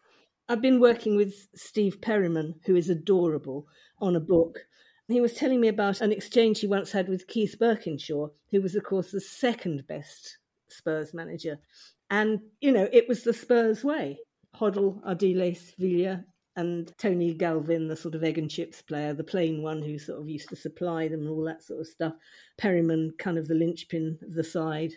I've 0.48 0.60
been 0.60 0.80
working 0.80 1.16
with 1.16 1.48
Steve 1.54 2.00
Perryman, 2.00 2.56
who 2.66 2.76
is 2.76 2.90
adorable, 2.90 3.66
on 3.98 4.16
a 4.16 4.20
book. 4.20 4.60
He 5.08 5.20
was 5.20 5.34
telling 5.34 5.60
me 5.60 5.68
about 5.68 6.00
an 6.00 6.12
exchange 6.12 6.60
he 6.60 6.66
once 6.66 6.92
had 6.92 7.08
with 7.08 7.26
Keith 7.26 7.56
Burkinshaw, 7.58 8.30
who 8.50 8.60
was, 8.60 8.74
of 8.74 8.84
course, 8.84 9.10
the 9.10 9.20
second 9.20 9.86
best 9.86 10.38
Spurs 10.68 11.14
manager. 11.14 11.58
And, 12.10 12.40
you 12.60 12.72
know, 12.72 12.88
it 12.92 13.08
was 13.08 13.22
the 13.22 13.32
Spurs 13.32 13.84
way. 13.84 14.18
Hoddle, 14.56 15.02
Ardiles, 15.04 15.74
Villa, 15.78 16.24
and 16.56 16.92
Tony 16.98 17.34
Galvin, 17.34 17.88
the 17.88 17.96
sort 17.96 18.14
of 18.14 18.22
egg 18.22 18.38
and 18.38 18.50
chips 18.50 18.80
player, 18.80 19.12
the 19.12 19.24
plain 19.24 19.62
one 19.62 19.82
who 19.82 19.98
sort 19.98 20.20
of 20.20 20.28
used 20.28 20.48
to 20.50 20.56
supply 20.56 21.08
them 21.08 21.20
and 21.20 21.28
all 21.28 21.44
that 21.44 21.62
sort 21.62 21.80
of 21.80 21.86
stuff. 21.86 22.12
Perryman, 22.58 23.12
kind 23.18 23.38
of 23.38 23.48
the 23.48 23.54
linchpin 23.54 24.18
of 24.22 24.34
the 24.34 24.44
side 24.44 24.92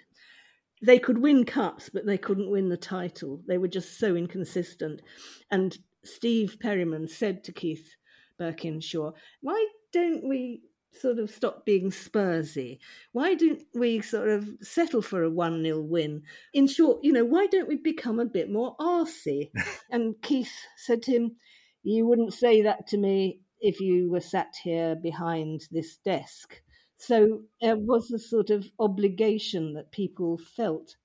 they 0.82 1.00
could 1.00 1.18
win 1.18 1.46
cups, 1.46 1.90
but 1.90 2.06
they 2.06 2.18
couldn't 2.18 2.50
win 2.50 2.70
the 2.70 2.78
title. 2.78 3.42
They 3.48 3.58
were 3.58 3.68
just 3.68 4.00
so 4.00 4.16
inconsistent. 4.16 5.02
And 5.50 5.78
Steve 6.04 6.58
Perryman 6.60 7.08
said 7.08 7.44
to 7.46 7.52
Keith 7.52 7.96
Burkinshaw, 8.40 9.14
Why 9.42 9.68
don't 9.92 10.28
we 10.28 10.62
sort 10.94 11.20
of 11.20 11.30
stop 11.30 11.66
being 11.66 11.90
Spursy? 11.90 12.80
Why 13.12 13.36
don't 13.36 13.62
we 13.74 14.02
sort 14.02 14.30
of 14.30 14.50
settle 14.62 15.02
for 15.02 15.24
a 15.24 15.30
1 15.30 15.64
0 15.64 15.82
win? 15.82 16.24
In 16.54 16.68
short, 16.68 17.04
you 17.04 17.12
know, 17.12 17.26
why 17.26 17.48
don't 17.48 17.68
we 17.68 17.78
become 17.78 18.20
a 18.20 18.26
bit 18.26 18.52
more 18.52 18.76
arsy? 18.80 19.50
and 19.92 20.16
Keith 20.22 20.54
said 20.76 21.02
to 21.04 21.12
him, 21.12 21.36
You 21.84 22.06
wouldn't 22.06 22.34
say 22.34 22.62
that 22.64 22.88
to 22.88 22.98
me 22.98 23.40
if 23.60 23.80
you 23.80 24.12
were 24.12 24.22
sat 24.22 24.54
here 24.64 24.96
behind 24.96 25.62
this 25.72 25.98
desk. 25.98 26.62
So 26.98 27.44
there 27.62 27.78
was 27.78 28.12
a 28.12 28.20
sort 28.20 28.50
of 28.50 28.68
obligation 28.80 29.74
that 29.74 29.92
people 29.92 30.38
felt 30.38 30.96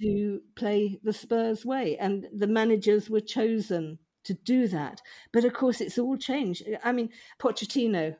to 0.00 0.40
play 0.54 1.00
the 1.02 1.12
Spurs 1.12 1.66
way, 1.66 1.96
and 1.98 2.28
the 2.32 2.46
managers 2.46 3.10
were 3.10 3.20
chosen 3.20 3.98
to 4.24 4.34
do 4.34 4.68
that. 4.68 5.00
But 5.32 5.44
of 5.44 5.52
course, 5.52 5.80
it's 5.80 5.98
all 5.98 6.16
changed. 6.16 6.62
I 6.84 6.92
mean, 6.92 7.10
Pochettino. 7.40 8.16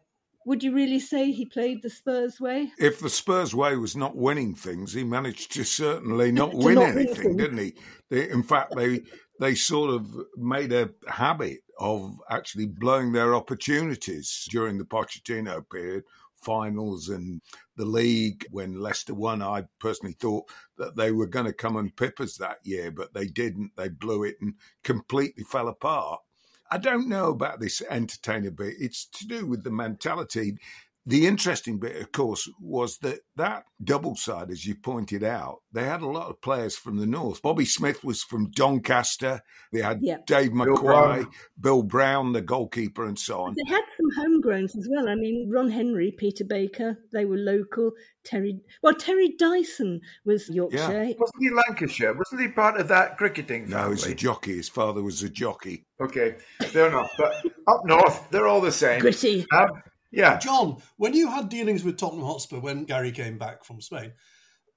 Would 0.46 0.64
you 0.64 0.74
really 0.74 0.98
say 0.98 1.30
he 1.30 1.44
played 1.44 1.82
the 1.82 1.90
Spurs 1.90 2.40
way? 2.40 2.72
If 2.78 2.98
the 2.98 3.10
Spurs 3.10 3.54
way 3.54 3.76
was 3.76 3.94
not 3.94 4.16
winning 4.16 4.54
things, 4.54 4.94
he 4.94 5.04
managed 5.04 5.52
to 5.52 5.64
certainly 5.64 6.32
not 6.42 6.54
win 6.54 6.76
not 6.76 6.88
anything, 6.88 7.36
didn't 7.36 7.58
he? 7.58 7.74
They, 8.08 8.30
in 8.30 8.42
fact, 8.42 8.74
they 8.74 9.02
they 9.38 9.54
sort 9.54 9.90
of 9.90 10.16
made 10.36 10.72
a 10.72 10.90
habit 11.06 11.58
of 11.78 12.16
actually 12.30 12.66
blowing 12.66 13.12
their 13.12 13.34
opportunities 13.34 14.46
during 14.50 14.78
the 14.78 14.84
Pochettino 14.84 15.62
period 15.70 16.04
finals 16.42 17.09
and 17.09 17.40
the 17.76 17.85
league 17.85 18.46
when 18.50 18.81
Leicester 18.81 19.14
won. 19.14 19.42
I 19.42 19.64
personally 19.79 20.16
thought 20.18 20.44
that 20.79 20.96
they 20.96 21.12
were 21.12 21.26
going 21.26 21.46
to 21.46 21.53
come 21.53 21.76
and 21.76 21.94
pip 21.96 22.20
us 22.20 22.37
that 22.37 22.59
year, 22.62 22.90
but 22.90 23.14
they 23.14 23.26
didn't. 23.26 23.72
They 23.76 23.88
blew 23.88 24.24
it 24.24 24.37
and 24.40 24.55
completely 24.85 25.44
fell 25.44 25.68
apart. 25.68 26.20
I 26.70 26.79
don't 26.79 27.09
know 27.09 27.31
about 27.31 27.59
this 27.59 27.83
entertainer 27.90 28.50
bit. 28.53 28.74
It's 28.79 29.07
to 29.07 29.26
do 29.26 29.46
with 29.46 29.64
the 29.64 29.72
mentality. 29.72 30.57
The 31.06 31.26
interesting 31.26 31.78
bit, 31.78 31.96
of 31.96 32.12
course, 32.12 32.48
was 32.60 32.98
that 32.98 33.20
that 33.36 33.64
double 33.82 34.14
side, 34.16 34.50
as 34.50 34.66
you 34.66 34.74
pointed 34.74 35.24
out, 35.24 35.60
they 35.72 35.84
had 35.84 36.02
a 36.02 36.06
lot 36.06 36.28
of 36.28 36.42
players 36.42 36.76
from 36.76 36.98
the 36.98 37.06
north. 37.06 37.40
Bobby 37.40 37.64
Smith 37.64 38.04
was 38.04 38.22
from 38.22 38.50
Doncaster. 38.50 39.42
They 39.72 39.80
had 39.80 40.00
yep. 40.02 40.26
Dave 40.26 40.52
Mackay, 40.52 40.72
Bill, 40.82 41.26
Bill 41.58 41.82
Brown, 41.82 42.32
the 42.32 42.42
goalkeeper, 42.42 43.06
and 43.06 43.18
so 43.18 43.40
on. 43.40 43.54
They 43.54 43.72
had 43.72 43.82
some 43.96 44.24
homegrowns 44.24 44.76
as 44.76 44.86
well. 44.90 45.08
I 45.08 45.14
mean, 45.14 45.48
Ron 45.50 45.70
Henry, 45.70 46.12
Peter 46.16 46.44
Baker, 46.44 46.98
they 47.12 47.24
were 47.24 47.38
local. 47.38 47.92
Terry, 48.22 48.60
well, 48.82 48.94
Terry 48.94 49.34
Dyson 49.38 50.02
was 50.26 50.50
Yorkshire. 50.50 50.76
Yeah. 50.76 51.14
Wasn't 51.18 51.40
he 51.40 51.50
Lancashire? 51.50 52.12
Wasn't 52.12 52.40
he 52.40 52.48
part 52.48 52.78
of 52.78 52.88
that 52.88 53.16
cricketing 53.16 53.66
family? 53.66 53.84
No, 53.84 53.90
he's 53.90 54.06
a 54.06 54.14
jockey. 54.14 54.56
His 54.56 54.68
father 54.68 55.02
was 55.02 55.22
a 55.22 55.30
jockey. 55.30 55.86
Okay, 56.00 56.36
fair 56.60 56.88
enough. 56.88 57.10
But 57.16 57.32
up 57.66 57.84
north, 57.84 58.30
they're 58.30 58.48
all 58.48 58.60
the 58.60 58.72
same. 58.72 59.00
Gritty. 59.00 59.46
Um, 59.52 59.70
yeah. 60.11 60.38
John, 60.38 60.83
when 60.96 61.14
you 61.14 61.29
had 61.29 61.49
dealings 61.49 61.85
with 61.85 61.96
Tottenham 61.96 62.25
Hotspur 62.25 62.59
when 62.59 62.85
Gary 62.85 63.12
came 63.12 63.38
back 63.38 63.64
from 63.64 63.81
Spain, 63.81 64.12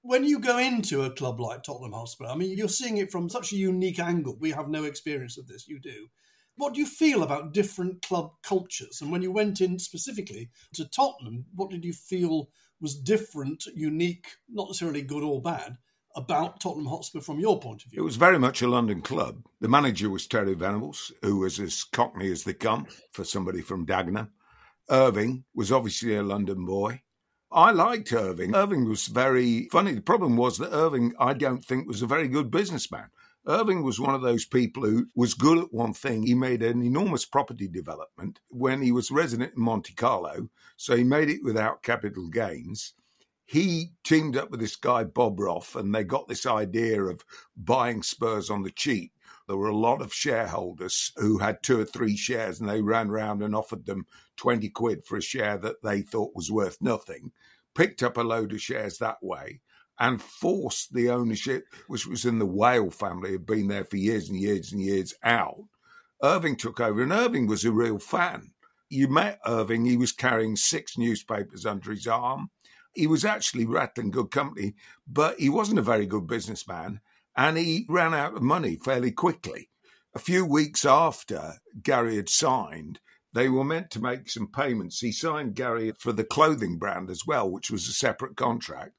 when 0.01 0.23
you 0.25 0.39
go 0.39 0.57
into 0.57 1.03
a 1.03 1.11
club 1.11 1.39
like 1.39 1.63
Tottenham 1.63 1.93
Hotspur, 1.93 2.25
I 2.25 2.35
mean, 2.35 2.57
you're 2.57 2.67
seeing 2.67 2.97
it 2.97 3.11
from 3.11 3.29
such 3.29 3.53
a 3.53 3.57
unique 3.57 3.99
angle. 3.99 4.37
We 4.39 4.51
have 4.51 4.67
no 4.67 4.83
experience 4.83 5.37
of 5.37 5.47
this, 5.47 5.67
you 5.67 5.79
do. 5.79 6.07
What 6.55 6.73
do 6.73 6.79
you 6.79 6.85
feel 6.85 7.23
about 7.23 7.53
different 7.53 8.01
club 8.03 8.31
cultures? 8.43 9.01
And 9.01 9.11
when 9.11 9.21
you 9.21 9.31
went 9.31 9.61
in 9.61 9.79
specifically 9.79 10.51
to 10.73 10.87
Tottenham, 10.89 11.45
what 11.55 11.71
did 11.71 11.83
you 11.83 11.93
feel 11.93 12.49
was 12.79 12.99
different, 12.99 13.65
unique, 13.73 14.27
not 14.49 14.67
necessarily 14.67 15.01
good 15.01 15.23
or 15.23 15.41
bad, 15.41 15.77
about 16.15 16.59
Tottenham 16.59 16.85
Hotspur 16.85 17.21
from 17.21 17.39
your 17.39 17.59
point 17.59 17.83
of 17.83 17.89
view? 17.89 18.01
It 18.01 18.05
was 18.05 18.17
very 18.17 18.37
much 18.37 18.61
a 18.61 18.67
London 18.67 19.01
club. 19.01 19.43
The 19.61 19.69
manager 19.69 20.09
was 20.09 20.27
Terry 20.27 20.53
Venables, 20.53 21.11
who 21.21 21.39
was 21.39 21.59
as 21.59 21.85
cockney 21.85 22.29
as 22.29 22.43
they 22.43 22.53
come 22.53 22.85
for 23.13 23.23
somebody 23.23 23.61
from 23.61 23.85
Dagenham. 23.85 24.29
Irving 24.89 25.45
was 25.53 25.71
obviously 25.71 26.15
a 26.15 26.23
London 26.23 26.65
boy. 26.65 27.01
I 27.51 27.71
liked 27.71 28.11
Irving. 28.11 28.55
Irving 28.55 28.89
was 28.89 29.07
very 29.07 29.69
funny. 29.71 29.93
The 29.93 30.01
problem 30.01 30.35
was 30.37 30.57
that 30.57 30.73
Irving, 30.73 31.13
I 31.19 31.33
don't 31.33 31.63
think, 31.63 31.87
was 31.87 32.01
a 32.01 32.07
very 32.07 32.27
good 32.27 32.49
businessman. 32.49 33.09
Irving 33.47 33.83
was 33.83 33.99
one 33.99 34.15
of 34.15 34.21
those 34.21 34.45
people 34.45 34.83
who 34.83 35.07
was 35.15 35.33
good 35.33 35.57
at 35.57 35.73
one 35.73 35.93
thing. 35.93 36.23
He 36.23 36.33
made 36.33 36.63
an 36.63 36.81
enormous 36.81 37.25
property 37.25 37.67
development 37.67 38.39
when 38.49 38.81
he 38.81 38.91
was 38.91 39.11
resident 39.11 39.53
in 39.55 39.61
Monte 39.61 39.93
Carlo, 39.93 40.49
so 40.77 40.95
he 40.95 41.03
made 41.03 41.29
it 41.29 41.43
without 41.43 41.83
capital 41.83 42.29
gains. 42.29 42.93
He 43.45 43.91
teamed 44.03 44.37
up 44.37 44.49
with 44.49 44.61
this 44.61 44.77
guy, 44.77 45.03
Bobroff, 45.03 45.75
and 45.75 45.93
they 45.93 46.03
got 46.03 46.27
this 46.27 46.45
idea 46.45 47.03
of 47.03 47.25
buying 47.57 48.01
Spurs 48.01 48.49
on 48.49 48.63
the 48.63 48.71
cheap 48.71 49.11
there 49.47 49.57
were 49.57 49.69
a 49.69 49.75
lot 49.75 50.01
of 50.01 50.13
shareholders 50.13 51.11
who 51.17 51.39
had 51.39 51.61
two 51.61 51.79
or 51.79 51.85
three 51.85 52.15
shares 52.15 52.59
and 52.59 52.69
they 52.69 52.81
ran 52.81 53.09
round 53.09 53.41
and 53.41 53.55
offered 53.55 53.85
them 53.85 54.05
20 54.37 54.69
quid 54.69 55.05
for 55.05 55.17
a 55.17 55.21
share 55.21 55.57
that 55.57 55.83
they 55.83 56.01
thought 56.01 56.35
was 56.35 56.51
worth 56.51 56.77
nothing, 56.81 57.31
picked 57.75 58.01
up 58.01 58.17
a 58.17 58.21
load 58.21 58.53
of 58.53 58.61
shares 58.61 58.97
that 58.97 59.17
way 59.21 59.61
and 59.99 60.21
forced 60.21 60.93
the 60.93 61.09
ownership, 61.09 61.65
which 61.87 62.07
was 62.07 62.25
in 62.25 62.39
the 62.39 62.45
Wale 62.45 62.89
family, 62.89 63.33
had 63.33 63.45
been 63.45 63.67
there 63.67 63.85
for 63.85 63.97
years 63.97 64.29
and 64.29 64.39
years 64.39 64.71
and 64.71 64.81
years, 64.81 65.13
out. 65.23 65.63
Irving 66.23 66.55
took 66.55 66.79
over, 66.79 67.03
and 67.03 67.11
Irving 67.11 67.47
was 67.47 67.63
a 67.63 67.71
real 67.71 67.99
fan. 67.99 68.51
You 68.89 69.07
met 69.07 69.39
Irving, 69.45 69.85
he 69.85 69.97
was 69.97 70.11
carrying 70.11 70.55
six 70.55 70.97
newspapers 70.97 71.65
under 71.65 71.91
his 71.91 72.07
arm. 72.07 72.49
He 72.93 73.07
was 73.07 73.25
actually 73.25 73.65
rattling 73.65 74.11
good 74.11 74.31
company, 74.31 74.75
but 75.07 75.39
he 75.39 75.49
wasn't 75.49 75.79
a 75.79 75.83
very 75.83 76.05
good 76.05 76.27
businessman 76.27 77.01
and 77.35 77.57
he 77.57 77.85
ran 77.89 78.13
out 78.13 78.35
of 78.35 78.41
money 78.41 78.75
fairly 78.75 79.11
quickly. 79.11 79.69
A 80.15 80.19
few 80.19 80.45
weeks 80.45 80.85
after 80.85 81.55
Gary 81.81 82.17
had 82.17 82.29
signed, 82.29 82.99
they 83.33 83.49
were 83.49 83.63
meant 83.63 83.89
to 83.91 84.01
make 84.01 84.29
some 84.29 84.47
payments. 84.47 84.99
He 84.99 85.11
signed 85.11 85.55
Gary 85.55 85.91
for 85.97 86.11
the 86.11 86.23
clothing 86.23 86.77
brand 86.77 87.09
as 87.09 87.25
well, 87.25 87.49
which 87.49 87.71
was 87.71 87.87
a 87.87 87.93
separate 87.93 88.37
contract, 88.37 88.93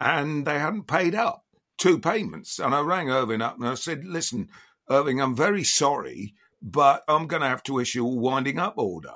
and 0.00 0.44
they 0.44 0.58
hadn't 0.58 0.88
paid 0.88 1.14
up 1.14 1.44
two 1.78 1.98
payments. 1.98 2.58
And 2.58 2.74
I 2.74 2.80
rang 2.80 3.10
Irving 3.10 3.42
up 3.42 3.56
and 3.58 3.68
I 3.68 3.74
said, 3.74 4.04
Listen, 4.04 4.48
Irving, 4.90 5.20
I'm 5.20 5.36
very 5.36 5.62
sorry, 5.62 6.34
but 6.60 7.04
I'm 7.06 7.28
going 7.28 7.42
to 7.42 7.48
have 7.48 7.62
to 7.64 7.78
issue 7.78 8.04
a 8.04 8.08
winding 8.08 8.58
up 8.58 8.74
order, 8.76 9.14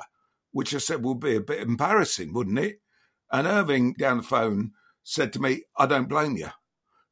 which 0.53 0.75
I 0.75 0.79
said 0.79 1.03
would 1.03 1.21
be 1.21 1.37
a 1.37 1.41
bit 1.41 1.61
embarrassing, 1.61 2.33
wouldn't 2.33 2.59
it? 2.59 2.81
And 3.33 3.47
Irving 3.47 3.95
down 3.95 4.19
the 4.19 4.23
phone 4.23 4.73
said 5.03 5.33
to 5.33 5.41
me, 5.41 5.63
I 5.77 5.87
don't 5.87 6.09
blame 6.09 6.37
you, 6.37 6.51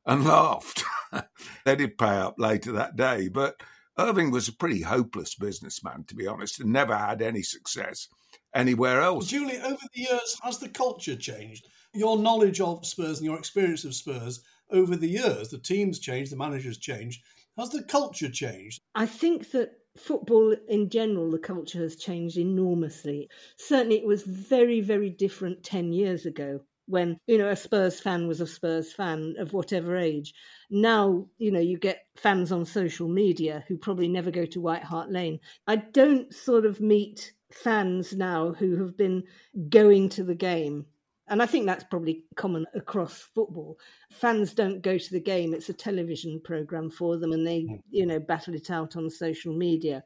and 0.07 0.25
laughed. 0.27 0.85
they 1.65 1.77
did 1.77 1.99
pay 1.99 2.07
up 2.07 2.35
later 2.39 2.73
that 2.73 2.97
day, 2.97 3.29
but 3.29 3.61
Irving 3.99 4.31
was 4.31 4.47
a 4.49 4.53
pretty 4.53 4.83
hopeless 4.83 5.35
businessman, 5.35 6.05
to 6.05 6.15
be 6.15 6.27
honest, 6.27 6.61
and 6.61 6.73
never 6.73 6.97
had 6.97 7.21
any 7.21 7.43
success. 7.43 8.09
anywhere 8.55 9.01
else. 9.01 9.27
Julie, 9.27 9.59
over 9.59 9.77
the 9.95 10.01
years, 10.01 10.39
has 10.43 10.59
the 10.59 10.69
culture 10.69 11.17
changed? 11.17 11.67
Your 11.95 12.19
knowledge 12.19 12.61
of 12.61 12.87
Spurs 12.87 13.19
and 13.19 13.27
your 13.27 13.39
experience 13.39 13.85
of 13.85 13.95
Spurs 13.95 14.41
over 14.71 14.97
the 14.97 15.09
years, 15.09 15.49
the 15.49 15.59
teams 15.59 15.99
changed, 15.99 16.33
the 16.33 16.37
managers 16.37 16.79
changed. 16.79 17.23
Has 17.57 17.71
the 17.71 17.83
culture 17.83 18.31
changed? 18.31 18.81
I 18.95 19.07
think 19.07 19.51
that 19.51 19.73
football 19.97 20.55
in 20.69 20.89
general, 20.91 21.31
the 21.31 21.39
culture 21.39 21.81
has 21.81 21.97
changed 21.97 22.39
enormously. 22.39 23.29
Certainly, 23.57 23.99
it 23.99 24.07
was 24.07 24.23
very, 24.23 24.81
very 24.81 25.11
different 25.11 25.65
10 25.65 25.93
years 25.93 26.25
ago 26.25 26.61
when, 26.89 27.19
you 27.27 27.39
know, 27.39 27.49
a 27.49 27.57
Spurs 27.57 28.01
fan 28.01 28.27
was 28.27 28.41
a 28.41 28.47
Spurs 28.47 28.93
fan 28.93 29.35
of 29.39 29.53
whatever 29.53 29.97
age. 29.97 30.35
Now, 30.71 31.27
you 31.39 31.51
know, 31.51 31.61
you 31.61 31.79
get 31.79 32.07
fans 32.17 32.51
on 32.51 32.65
social 32.65 33.09
media 33.09 33.65
who 33.69 33.77
probably 33.77 34.09
never 34.09 34.31
go 34.31 34.47
to 34.47 34.61
White 34.61 34.85
Hart 34.85 35.11
Lane. 35.11 35.39
I 35.67 35.77
don't 35.77 36.33
sort 36.35 36.67
of 36.67 36.81
meet 36.81 37.33
fans 37.53 38.15
now 38.15 38.53
who 38.53 38.77
have 38.83 38.97
been 38.97 39.23
going 39.71 40.09
to 40.11 40.25
the 40.25 40.35
game 40.35 40.87
and 41.29 41.43
I 41.43 41.47
think 41.47 41.67
that's 41.67 41.85
probably 41.85 42.25
common 42.37 42.67
across 42.75 43.21
football. 43.35 43.79
Fans 44.11 44.55
don't 44.55 44.83
go 44.83 44.99
to 44.99 45.11
the 45.11 45.21
game; 45.21 45.55
it's 45.55 45.69
a 45.69 45.75
television 45.75 46.41
program 46.43 46.91
for 46.91 47.17
them, 47.17 47.33
and 47.33 47.47
they, 47.47 47.63
hmm. 47.63 47.77
you 47.91 48.07
know, 48.07 48.19
battle 48.19 48.55
it 48.55 48.71
out 48.71 48.97
on 48.97 49.11
social 49.11 49.55
media. 49.55 50.03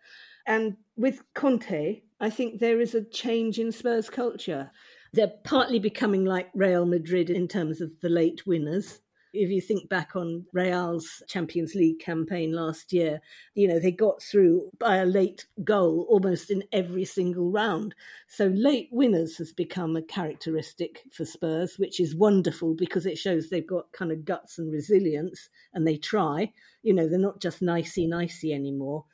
And 0.47 0.77
with 0.97 1.23
Conte, 1.35 2.03
I 2.21 2.31
think 2.31 2.59
there 2.59 2.81
is 2.81 2.95
a 2.95 3.05
change 3.05 3.59
in 3.59 3.71
Spurs 3.71 4.11
culture. 4.11 4.71
They're 5.15 5.33
partly 5.45 5.79
becoming 5.79 6.25
like 6.25 6.49
Real 6.55 6.87
Madrid 6.87 7.29
in 7.29 7.47
terms 7.47 7.83
of 7.83 7.91
the 8.01 8.09
late 8.09 8.47
winners. 8.47 9.01
If 9.35 9.51
you 9.51 9.61
think 9.61 9.89
back 9.89 10.17
on 10.17 10.47
Real's 10.53 11.23
Champions 11.27 11.75
League 11.75 12.01
campaign 12.01 12.53
last 12.53 12.93
year, 12.93 13.21
you 13.55 13.69
know, 13.69 13.79
they 13.79 13.91
got 13.91 14.23
through 14.23 14.71
by 14.79 14.97
a 14.97 15.07
late 15.07 15.47
goal 15.65 16.07
almost 16.09 16.51
in 16.51 16.65
every 16.73 17.05
single 17.05 17.51
round. 17.51 17.95
So 18.29 18.47
late 18.47 18.89
winners 18.91 19.37
has 19.39 19.53
become 19.53 19.97
a 19.97 20.03
characteristic 20.03 21.03
for 21.13 21.25
Spurs, 21.25 21.79
which 21.79 22.01
is 22.01 22.15
wonderful 22.15 22.75
because 22.75 23.05
it 23.07 23.19
shows 23.19 23.49
they've 23.49 23.67
got 23.67 23.93
kind 23.93 24.13
of 24.13 24.25
guts 24.25 24.59
and 24.59 24.73
resilience 24.73 25.49
and 25.75 25.87
they 25.87 25.97
try. 25.97 26.53
You 26.83 26.95
know, 26.95 27.09
they're 27.09 27.19
not 27.19 27.41
just 27.41 27.63
nicey 27.63 28.07
nicey 28.07 28.53
anymore 28.53 29.05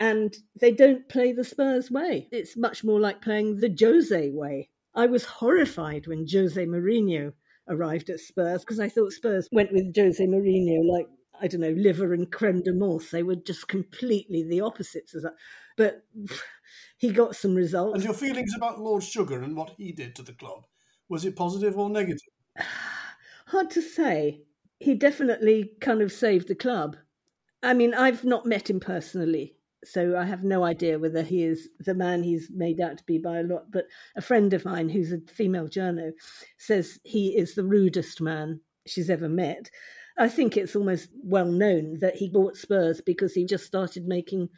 and 0.00 0.36
they 0.60 0.72
don't 0.72 1.08
play 1.08 1.32
the 1.32 1.44
Spurs 1.44 1.90
way. 1.90 2.28
It's 2.32 2.56
much 2.56 2.84
more 2.84 2.98
like 2.98 3.22
playing 3.22 3.60
the 3.60 3.74
Jose 3.78 4.30
way. 4.30 4.68
I 4.94 5.06
was 5.06 5.24
horrified 5.24 6.06
when 6.06 6.26
Jose 6.30 6.64
Mourinho 6.66 7.32
arrived 7.68 8.10
at 8.10 8.20
Spurs 8.20 8.60
because 8.60 8.80
I 8.80 8.88
thought 8.88 9.12
Spurs 9.12 9.48
went 9.52 9.72
with 9.72 9.94
Jose 9.96 10.24
Mourinho 10.24 10.86
like 10.88 11.06
I 11.40 11.48
don't 11.48 11.60
know 11.60 11.70
liver 11.70 12.12
and 12.12 12.30
creme 12.30 12.62
de 12.62 12.72
menthe. 12.72 13.10
They 13.10 13.22
were 13.22 13.36
just 13.36 13.68
completely 13.68 14.42
the 14.44 14.60
opposites 14.60 15.14
of 15.14 15.22
that. 15.22 15.34
But 15.76 16.04
he 16.98 17.10
got 17.10 17.36
some 17.36 17.54
results. 17.54 17.96
And 17.96 18.04
your 18.04 18.14
feelings 18.14 18.54
about 18.54 18.80
Lord 18.80 19.02
Sugar 19.02 19.42
and 19.42 19.56
what 19.56 19.74
he 19.76 19.92
did 19.92 20.14
to 20.16 20.22
the 20.22 20.34
club 20.34 20.66
was 21.08 21.24
it 21.24 21.36
positive 21.36 21.78
or 21.78 21.90
negative? 21.90 22.20
Hard 23.46 23.70
to 23.70 23.82
say. 23.82 24.42
He 24.78 24.94
definitely 24.94 25.72
kind 25.80 26.00
of 26.00 26.10
saved 26.10 26.48
the 26.48 26.54
club. 26.54 26.96
I 27.62 27.74
mean, 27.74 27.94
I've 27.94 28.24
not 28.24 28.46
met 28.46 28.68
him 28.68 28.80
personally, 28.80 29.54
so 29.84 30.16
I 30.16 30.24
have 30.24 30.44
no 30.44 30.64
idea 30.64 30.98
whether 30.98 31.22
he 31.22 31.44
is 31.44 31.68
the 31.80 31.94
man 31.94 32.22
he's 32.22 32.50
made 32.54 32.80
out 32.80 32.98
to 32.98 33.04
be 33.04 33.18
by 33.18 33.38
a 33.38 33.42
lot. 33.42 33.70
But 33.70 33.86
a 34.16 34.22
friend 34.22 34.52
of 34.52 34.64
mine, 34.64 34.88
who's 34.88 35.12
a 35.12 35.18
female 35.32 35.68
journo, 35.68 36.12
says 36.58 36.98
he 37.04 37.36
is 37.36 37.54
the 37.54 37.64
rudest 37.64 38.20
man 38.20 38.60
she's 38.86 39.10
ever 39.10 39.28
met. 39.28 39.70
I 40.18 40.28
think 40.28 40.56
it's 40.56 40.76
almost 40.76 41.08
well 41.22 41.50
known 41.50 41.98
that 42.00 42.16
he 42.16 42.28
bought 42.28 42.56
Spurs 42.56 43.00
because 43.00 43.32
he 43.32 43.44
just 43.46 43.64
started 43.64 44.06
making 44.06 44.48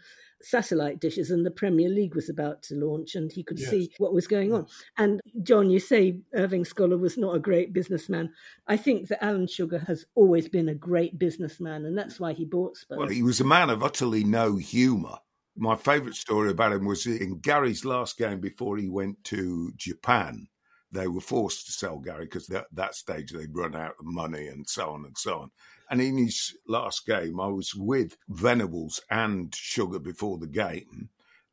satellite 0.44 1.00
dishes 1.00 1.30
and 1.30 1.44
the 1.44 1.50
Premier 1.50 1.88
League 1.88 2.14
was 2.14 2.28
about 2.28 2.62
to 2.64 2.74
launch 2.74 3.14
and 3.14 3.32
he 3.32 3.42
could 3.42 3.58
yes. 3.58 3.70
see 3.70 3.90
what 3.98 4.14
was 4.14 4.26
going 4.26 4.52
on. 4.52 4.64
Mm. 4.64 4.70
And 4.98 5.20
John, 5.42 5.70
you 5.70 5.80
say 5.80 6.20
Irving 6.34 6.64
Scholar 6.64 6.96
was 6.96 7.16
not 7.16 7.34
a 7.34 7.40
great 7.40 7.72
businessman. 7.72 8.32
I 8.66 8.76
think 8.76 9.08
that 9.08 9.24
Alan 9.24 9.46
Sugar 9.46 9.78
has 9.86 10.06
always 10.14 10.48
been 10.48 10.68
a 10.68 10.74
great 10.74 11.18
businessman 11.18 11.84
and 11.84 11.96
that's 11.96 12.20
why 12.20 12.32
he 12.32 12.44
bought 12.44 12.76
Spurs. 12.76 12.98
Well, 12.98 13.08
he 13.08 13.22
was 13.22 13.40
a 13.40 13.44
man 13.44 13.70
of 13.70 13.82
utterly 13.82 14.24
no 14.24 14.56
humour. 14.56 15.18
My 15.56 15.76
favourite 15.76 16.16
story 16.16 16.50
about 16.50 16.72
him 16.72 16.84
was 16.84 17.06
in 17.06 17.38
Gary's 17.38 17.84
last 17.84 18.18
game 18.18 18.40
before 18.40 18.76
he 18.76 18.88
went 18.88 19.22
to 19.24 19.72
Japan 19.76 20.48
they 20.94 21.08
were 21.08 21.20
forced 21.20 21.66
to 21.66 21.72
sell 21.72 21.98
Gary 21.98 22.24
because 22.24 22.48
at 22.50 22.66
that 22.72 22.94
stage 22.94 23.32
they'd 23.32 23.54
run 23.54 23.74
out 23.74 23.96
of 23.98 24.06
money 24.06 24.46
and 24.46 24.68
so 24.68 24.90
on 24.90 25.04
and 25.04 25.18
so 25.18 25.40
on. 25.40 25.50
And 25.90 26.00
in 26.00 26.16
his 26.16 26.56
last 26.66 27.04
game, 27.04 27.38
I 27.40 27.48
was 27.48 27.74
with 27.74 28.16
Venables 28.28 29.00
and 29.10 29.54
Sugar 29.54 29.98
before 29.98 30.38
the 30.38 30.46
game. 30.46 31.10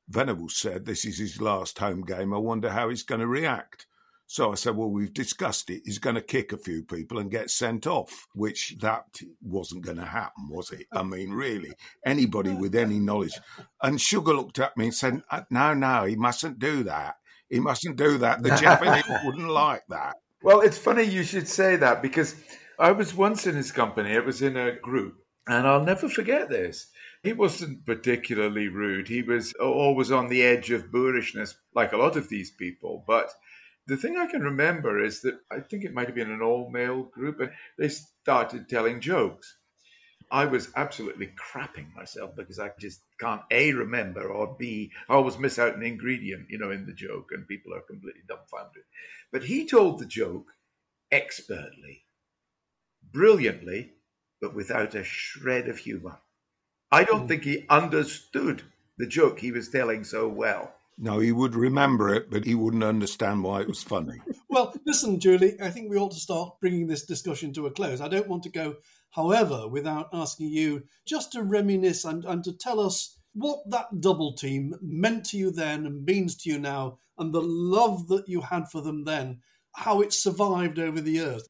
Venables 0.07 0.55
said, 0.55 0.85
This 0.85 1.05
is 1.05 1.17
his 1.17 1.41
last 1.41 1.79
home 1.79 2.01
game. 2.03 2.33
I 2.33 2.37
wonder 2.37 2.69
how 2.69 2.89
he's 2.89 3.03
going 3.03 3.21
to 3.21 3.27
react. 3.27 3.87
So 4.27 4.51
I 4.51 4.55
said, 4.55 4.77
Well, 4.77 4.89
we've 4.89 5.13
discussed 5.13 5.69
it. 5.69 5.81
He's 5.85 5.99
going 5.99 6.15
to 6.15 6.21
kick 6.21 6.53
a 6.53 6.57
few 6.57 6.83
people 6.83 7.17
and 7.17 7.31
get 7.31 7.49
sent 7.49 7.87
off, 7.87 8.27
which 8.33 8.75
that 8.79 9.19
wasn't 9.41 9.83
going 9.83 9.97
to 9.97 10.05
happen, 10.05 10.49
was 10.49 10.71
it? 10.71 10.85
I 10.93 11.03
mean, 11.03 11.31
really, 11.31 11.73
anybody 12.05 12.53
with 12.53 12.75
any 12.75 12.99
knowledge. 12.99 13.37
And 13.81 13.99
Sugar 13.99 14.33
looked 14.33 14.59
at 14.59 14.77
me 14.77 14.85
and 14.85 14.95
said, 14.95 15.23
uh, 15.31 15.41
No, 15.49 15.73
no, 15.73 16.05
he 16.05 16.15
mustn't 16.15 16.59
do 16.59 16.83
that. 16.83 17.15
He 17.51 17.59
mustn't 17.59 17.97
do 17.97 18.17
that. 18.19 18.41
The 18.41 18.49
Japanese 18.61 19.03
wouldn't 19.25 19.49
like 19.49 19.83
that. 19.89 20.15
Well, 20.41 20.61
it's 20.61 20.77
funny 20.77 21.03
you 21.03 21.23
should 21.23 21.49
say 21.49 21.75
that 21.75 22.01
because 22.01 22.35
I 22.79 22.93
was 22.93 23.13
once 23.13 23.45
in 23.45 23.55
his 23.55 23.71
company. 23.71 24.11
It 24.11 24.25
was 24.25 24.41
in 24.41 24.55
a 24.55 24.71
group, 24.71 25.17
and 25.47 25.67
I'll 25.67 25.83
never 25.83 26.07
forget 26.07 26.49
this. 26.49 26.87
He 27.21 27.33
wasn't 27.33 27.85
particularly 27.85 28.69
rude. 28.69 29.09
He 29.09 29.21
was 29.21 29.53
always 29.61 30.11
on 30.11 30.29
the 30.29 30.41
edge 30.41 30.71
of 30.71 30.91
boorishness, 30.91 31.55
like 31.75 31.91
a 31.91 31.97
lot 31.97 32.15
of 32.15 32.29
these 32.29 32.51
people. 32.51 33.03
But 33.05 33.31
the 33.85 33.97
thing 33.97 34.17
I 34.17 34.25
can 34.25 34.41
remember 34.41 35.03
is 35.03 35.21
that 35.21 35.35
I 35.51 35.59
think 35.59 35.83
it 35.83 35.93
might 35.93 36.07
have 36.07 36.15
been 36.15 36.31
an 36.31 36.41
all 36.41 36.71
male 36.71 37.03
group, 37.03 37.41
and 37.41 37.51
they 37.77 37.89
started 37.89 38.69
telling 38.69 39.01
jokes. 39.01 39.57
I 40.31 40.45
was 40.45 40.69
absolutely 40.77 41.29
crapping 41.37 41.93
myself 41.93 42.35
because 42.37 42.57
I 42.57 42.71
just 42.79 43.01
can't 43.19 43.41
A, 43.51 43.73
remember, 43.73 44.29
or 44.29 44.55
B, 44.57 44.91
I 45.09 45.15
always 45.15 45.37
miss 45.37 45.59
out 45.59 45.75
an 45.75 45.83
ingredient, 45.83 46.49
you 46.49 46.57
know, 46.57 46.71
in 46.71 46.85
the 46.85 46.93
joke, 46.93 47.29
and 47.31 47.47
people 47.47 47.73
are 47.73 47.81
completely 47.81 48.21
dumbfounded. 48.27 48.83
But 49.31 49.43
he 49.43 49.67
told 49.67 49.99
the 49.99 50.05
joke 50.05 50.47
expertly, 51.11 52.05
brilliantly, 53.11 53.91
but 54.39 54.55
without 54.55 54.95
a 54.95 55.03
shred 55.03 55.67
of 55.67 55.79
humor. 55.79 56.19
I 56.91 57.03
don't 57.03 57.21
hmm. 57.21 57.27
think 57.27 57.43
he 57.43 57.65
understood 57.69 58.63
the 58.97 59.07
joke 59.07 59.39
he 59.39 59.51
was 59.51 59.69
telling 59.69 60.05
so 60.05 60.29
well. 60.29 60.73
No, 60.97 61.19
he 61.19 61.31
would 61.31 61.55
remember 61.55 62.13
it, 62.13 62.29
but 62.29 62.45
he 62.45 62.53
wouldn't 62.53 62.83
understand 62.83 63.43
why 63.43 63.61
it 63.61 63.67
was 63.67 63.83
funny. 63.83 64.21
well, 64.49 64.73
listen, 64.85 65.19
Julie, 65.19 65.55
I 65.61 65.69
think 65.69 65.89
we 65.89 65.97
ought 65.97 66.11
to 66.11 66.19
start 66.19 66.59
bringing 66.61 66.87
this 66.87 67.05
discussion 67.05 67.51
to 67.53 67.65
a 67.65 67.71
close. 67.71 68.01
I 68.01 68.07
don't 68.07 68.27
want 68.27 68.43
to 68.43 68.49
go 68.49 68.75
however, 69.11 69.67
without 69.67 70.09
asking 70.13 70.49
you 70.49 70.83
just 71.05 71.31
to 71.33 71.43
reminisce 71.43 72.05
and, 72.05 72.25
and 72.25 72.43
to 72.43 72.53
tell 72.53 72.79
us 72.79 73.17
what 73.33 73.59
that 73.69 74.01
double 74.01 74.33
team 74.33 74.75
meant 74.81 75.25
to 75.25 75.37
you 75.37 75.51
then 75.51 75.85
and 75.85 76.05
means 76.05 76.35
to 76.35 76.49
you 76.49 76.59
now, 76.59 76.97
and 77.17 77.33
the 77.33 77.41
love 77.41 78.07
that 78.07 78.27
you 78.27 78.41
had 78.41 78.69
for 78.69 78.81
them 78.81 79.03
then, 79.03 79.39
how 79.75 80.01
it 80.01 80.11
survived 80.11 80.79
over 80.79 80.99
the 80.99 81.11
years. 81.11 81.47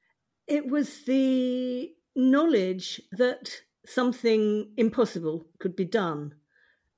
It 0.48 0.68
was 0.68 1.04
the 1.06 1.92
knowledge 2.16 3.02
that 3.14 3.50
something 3.86 4.72
impossible 4.78 5.48
could 5.60 5.76
be 5.76 5.86
done. 5.86 6.36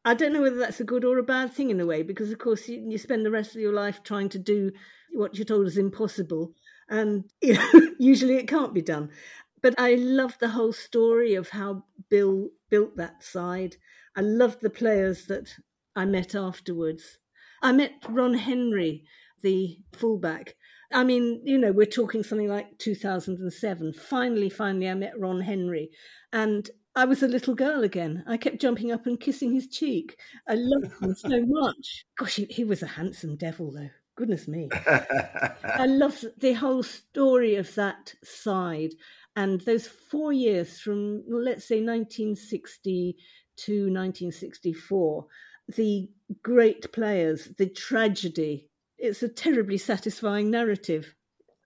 I 0.05 0.15
don't 0.15 0.33
know 0.33 0.41
whether 0.41 0.57
that's 0.57 0.81
a 0.81 0.85
good 0.85 1.05
or 1.05 1.17
a 1.17 1.23
bad 1.23 1.53
thing 1.53 1.69
in 1.69 1.79
a 1.79 1.85
way, 1.85 2.03
because 2.03 2.31
of 2.31 2.39
course 2.39 2.67
you, 2.67 2.83
you 2.89 2.97
spend 2.97 3.25
the 3.25 3.31
rest 3.31 3.55
of 3.55 3.61
your 3.61 3.73
life 3.73 4.03
trying 4.03 4.29
to 4.29 4.39
do 4.39 4.71
what 5.13 5.35
you're 5.35 5.45
told 5.45 5.67
is 5.67 5.77
impossible, 5.77 6.53
and 6.89 7.23
you 7.41 7.53
know, 7.53 7.69
usually 7.99 8.35
it 8.35 8.47
can't 8.47 8.73
be 8.73 8.81
done. 8.81 9.09
But 9.63 9.73
I 9.79 9.95
loved 9.95 10.39
the 10.39 10.49
whole 10.49 10.73
story 10.73 11.33
of 11.33 11.49
how 11.49 11.85
Bill 12.09 12.49
built 12.69 12.97
that 12.97 13.23
side. 13.23 13.77
I 14.15 14.21
loved 14.21 14.61
the 14.61 14.69
players 14.69 15.25
that 15.27 15.55
I 15.95 16.05
met 16.05 16.35
afterwards. 16.35 17.17
I 17.63 17.71
met 17.71 17.93
Ron 18.09 18.33
Henry, 18.35 19.05
the 19.41 19.79
fullback. 19.93 20.55
I 20.91 21.03
mean, 21.03 21.41
you 21.45 21.57
know, 21.57 21.71
we're 21.71 21.85
talking 21.85 22.23
something 22.23 22.49
like 22.49 22.77
2007. 22.77 23.93
Finally, 23.93 24.49
finally, 24.49 24.89
I 24.89 24.93
met 24.93 25.17
Ron 25.17 25.41
Henry. 25.41 25.89
And 26.31 26.69
I 26.95 27.05
was 27.05 27.23
a 27.23 27.27
little 27.27 27.55
girl 27.55 27.83
again. 27.83 28.23
I 28.27 28.37
kept 28.37 28.61
jumping 28.61 28.91
up 28.91 29.07
and 29.07 29.19
kissing 29.19 29.53
his 29.53 29.67
cheek. 29.67 30.19
I 30.47 30.55
loved 30.55 31.01
him 31.01 31.15
so 31.15 31.29
much. 31.47 32.05
Gosh, 32.17 32.35
he, 32.35 32.45
he 32.45 32.63
was 32.63 32.83
a 32.83 32.87
handsome 32.87 33.37
devil, 33.37 33.71
though. 33.71 33.89
Goodness 34.15 34.47
me. 34.47 34.69
I 34.85 35.87
love 35.87 36.23
the 36.37 36.53
whole 36.53 36.83
story 36.83 37.55
of 37.55 37.73
that 37.75 38.13
side. 38.23 38.91
And 39.35 39.61
those 39.61 39.87
four 39.87 40.31
years 40.31 40.79
from, 40.79 41.23
let's 41.27 41.65
say, 41.65 41.77
1960 41.77 43.17
to 43.57 43.73
1964, 43.73 45.25
the 45.75 46.09
great 46.41 46.91
players, 46.91 47.49
the 47.57 47.67
tragedy, 47.67 48.69
it's 48.97 49.23
a 49.23 49.29
terribly 49.29 49.77
satisfying 49.77 50.51
narrative, 50.51 51.15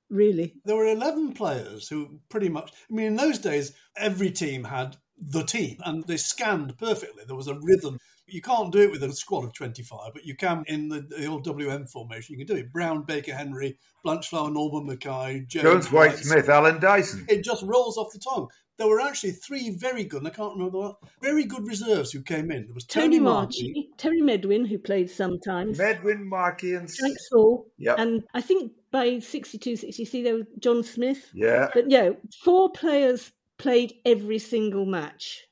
really. 0.09 0.55
There 0.65 0.75
were 0.75 0.87
11 0.87 1.33
players 1.33 1.87
who 1.87 2.19
pretty 2.29 2.49
much, 2.49 2.71
I 2.89 2.93
mean, 2.93 3.07
in 3.07 3.15
those 3.15 3.39
days, 3.39 3.73
every 3.97 4.31
team 4.31 4.63
had 4.63 4.97
the 5.19 5.43
team 5.43 5.77
and 5.85 6.03
they 6.05 6.17
scanned 6.17 6.77
perfectly. 6.77 7.23
There 7.25 7.35
was 7.35 7.47
a 7.47 7.59
rhythm 7.59 7.99
You 8.27 8.41
can't 8.41 8.71
do 8.71 8.81
it 8.81 8.91
with 8.91 9.03
a 9.03 9.13
squad 9.13 9.45
of 9.45 9.53
25, 9.53 10.11
but 10.13 10.25
you 10.25 10.35
can 10.35 10.63
in 10.67 10.89
the, 10.89 11.01
the 11.01 11.25
old 11.25 11.43
WM 11.43 11.85
formation. 11.85 12.33
You 12.33 12.45
can 12.45 12.55
do 12.55 12.61
it. 12.61 12.73
Brown, 12.73 13.03
Baker, 13.03 13.33
Henry, 13.33 13.77
Blanchflower, 14.03 14.51
Norman 14.51 14.85
Mackay, 14.85 15.45
Jones, 15.47 15.63
Jones 15.63 15.91
White, 15.91 16.17
Smith, 16.17 16.49
Alan 16.49 16.79
Dyson. 16.79 17.25
It 17.29 17.43
just 17.43 17.63
rolls 17.63 17.97
off 17.97 18.11
the 18.11 18.19
tongue. 18.19 18.47
There 18.77 18.87
were 18.87 19.01
actually 19.01 19.31
three 19.31 19.71
very 19.71 20.03
good, 20.03 20.19
and 20.19 20.27
I 20.27 20.31
can't 20.31 20.53
remember 20.53 20.77
what, 20.77 20.97
very 21.21 21.45
good 21.45 21.65
reserves 21.65 22.11
who 22.11 22.21
came 22.21 22.51
in. 22.51 22.65
There 22.65 22.75
was 22.75 22.85
Tony, 22.85 23.17
Tony 23.17 23.19
Marchi, 23.19 23.89
Terry 23.97 24.21
Medwin, 24.21 24.65
who 24.65 24.77
played 24.77 25.09
sometimes. 25.09 25.79
Medwin, 25.79 26.27
Marchi, 26.27 26.75
and 26.75 26.91
Frank 26.91 27.17
Saul. 27.29 27.65
Yep. 27.79 27.97
And 27.97 28.23
I 28.35 28.41
think 28.41 28.73
by 28.91 29.17
62, 29.17 29.77
63, 29.77 30.21
there 30.21 30.35
was 30.35 30.45
John 30.59 30.83
Smith. 30.83 31.31
Yeah. 31.33 31.69
But 31.73 31.89
yeah, 31.89 32.11
four 32.43 32.71
players 32.71 33.31
played 33.57 33.95
every 34.05 34.37
single 34.37 34.85
match, 34.85 35.47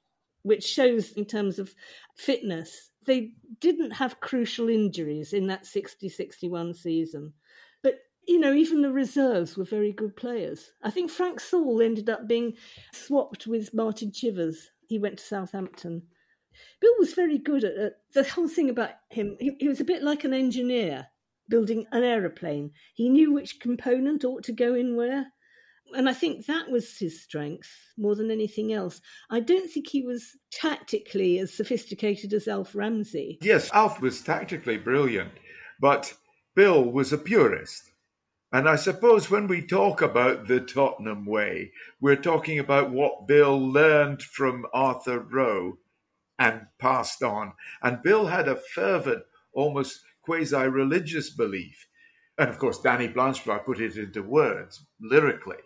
which 0.45 0.63
shows 0.63 1.12
in 1.13 1.25
terms 1.25 1.58
of 1.58 1.73
fitness. 2.15 2.91
They 3.08 3.31
didn't 3.60 3.91
have 3.91 4.19
crucial 4.19 4.69
injuries 4.69 5.34
in 5.34 5.47
that 5.47 5.65
60 5.65 6.08
61 6.08 6.75
season. 6.75 7.34
But, 7.81 7.95
you 8.27 8.39
know, 8.39 8.53
even 8.53 8.81
the 8.81 8.91
reserves 8.91 9.58
were 9.58 9.65
very 9.65 9.91
good 9.91 10.15
players. 10.15 10.71
I 10.84 10.91
think 10.91 11.10
Frank 11.10 11.39
Saul 11.39 11.81
ended 11.81 12.10
up 12.10 12.27
being 12.27 12.53
swapped 12.93 13.47
with 13.47 13.73
Martin 13.73 14.12
Chivers. 14.12 14.69
He 14.88 14.99
went 14.99 15.17
to 15.17 15.25
Southampton. 15.25 16.03
Bill 16.79 16.93
was 16.99 17.13
very 17.15 17.39
good 17.39 17.63
at, 17.63 17.75
at 17.75 17.93
the 18.13 18.23
whole 18.23 18.47
thing 18.47 18.69
about 18.69 18.91
him. 19.10 19.38
He, 19.39 19.55
he 19.60 19.67
was 19.67 19.79
a 19.79 19.86
bit 19.86 20.03
like 20.03 20.23
an 20.23 20.34
engineer 20.34 21.08
building 21.49 21.86
an 21.91 22.03
aeroplane. 22.03 22.71
He 22.93 23.10
knew 23.10 23.34
which 23.34 23.60
component 23.60 24.23
ought 24.23 24.43
to 24.43 24.51
go 24.51 24.75
in 24.75 24.95
where. 24.95 25.31
And 25.95 26.10
I 26.10 26.13
think 26.13 26.45
that 26.45 26.69
was 26.69 26.97
his 26.97 27.23
strength 27.23 27.69
more 27.97 28.15
than 28.15 28.29
anything 28.29 28.73
else. 28.73 29.01
I 29.29 29.39
don't 29.39 29.69
think 29.69 29.88
he 29.88 30.01
was 30.01 30.36
tactically 30.51 31.39
as 31.39 31.53
sophisticated 31.53 32.34
as 32.34 32.47
Alf 32.47 32.75
Ramsey. 32.75 33.38
Yes, 33.41 33.71
Alf 33.73 34.01
was 34.01 34.21
tactically 34.21 34.77
brilliant, 34.77 35.31
but 35.79 36.13
Bill 36.55 36.84
was 36.84 37.13
a 37.13 37.17
purist. 37.17 37.91
And 38.51 38.69
I 38.69 38.75
suppose 38.75 39.29
when 39.29 39.47
we 39.47 39.62
talk 39.62 40.01
about 40.01 40.47
the 40.47 40.62
Tottenham 40.62 41.25
way, 41.25 41.71
we're 41.99 42.15
talking 42.15 42.60
about 42.60 42.89
what 42.89 43.27
Bill 43.27 43.60
learned 43.60 44.21
from 44.21 44.65
Arthur 44.73 45.19
Rowe 45.19 45.77
and 46.39 46.67
passed 46.79 47.23
on. 47.23 47.53
And 47.81 48.03
Bill 48.03 48.27
had 48.27 48.47
a 48.47 48.55
fervent, 48.55 49.23
almost 49.53 50.01
quasi 50.21 50.67
religious 50.67 51.29
belief. 51.29 51.88
And 52.37 52.49
of 52.49 52.59
course, 52.59 52.79
Danny 52.79 53.07
Blanchflower 53.07 53.59
put 53.59 53.79
it 53.79 53.95
into 53.95 54.21
words 54.21 54.85
lyrically 54.99 55.57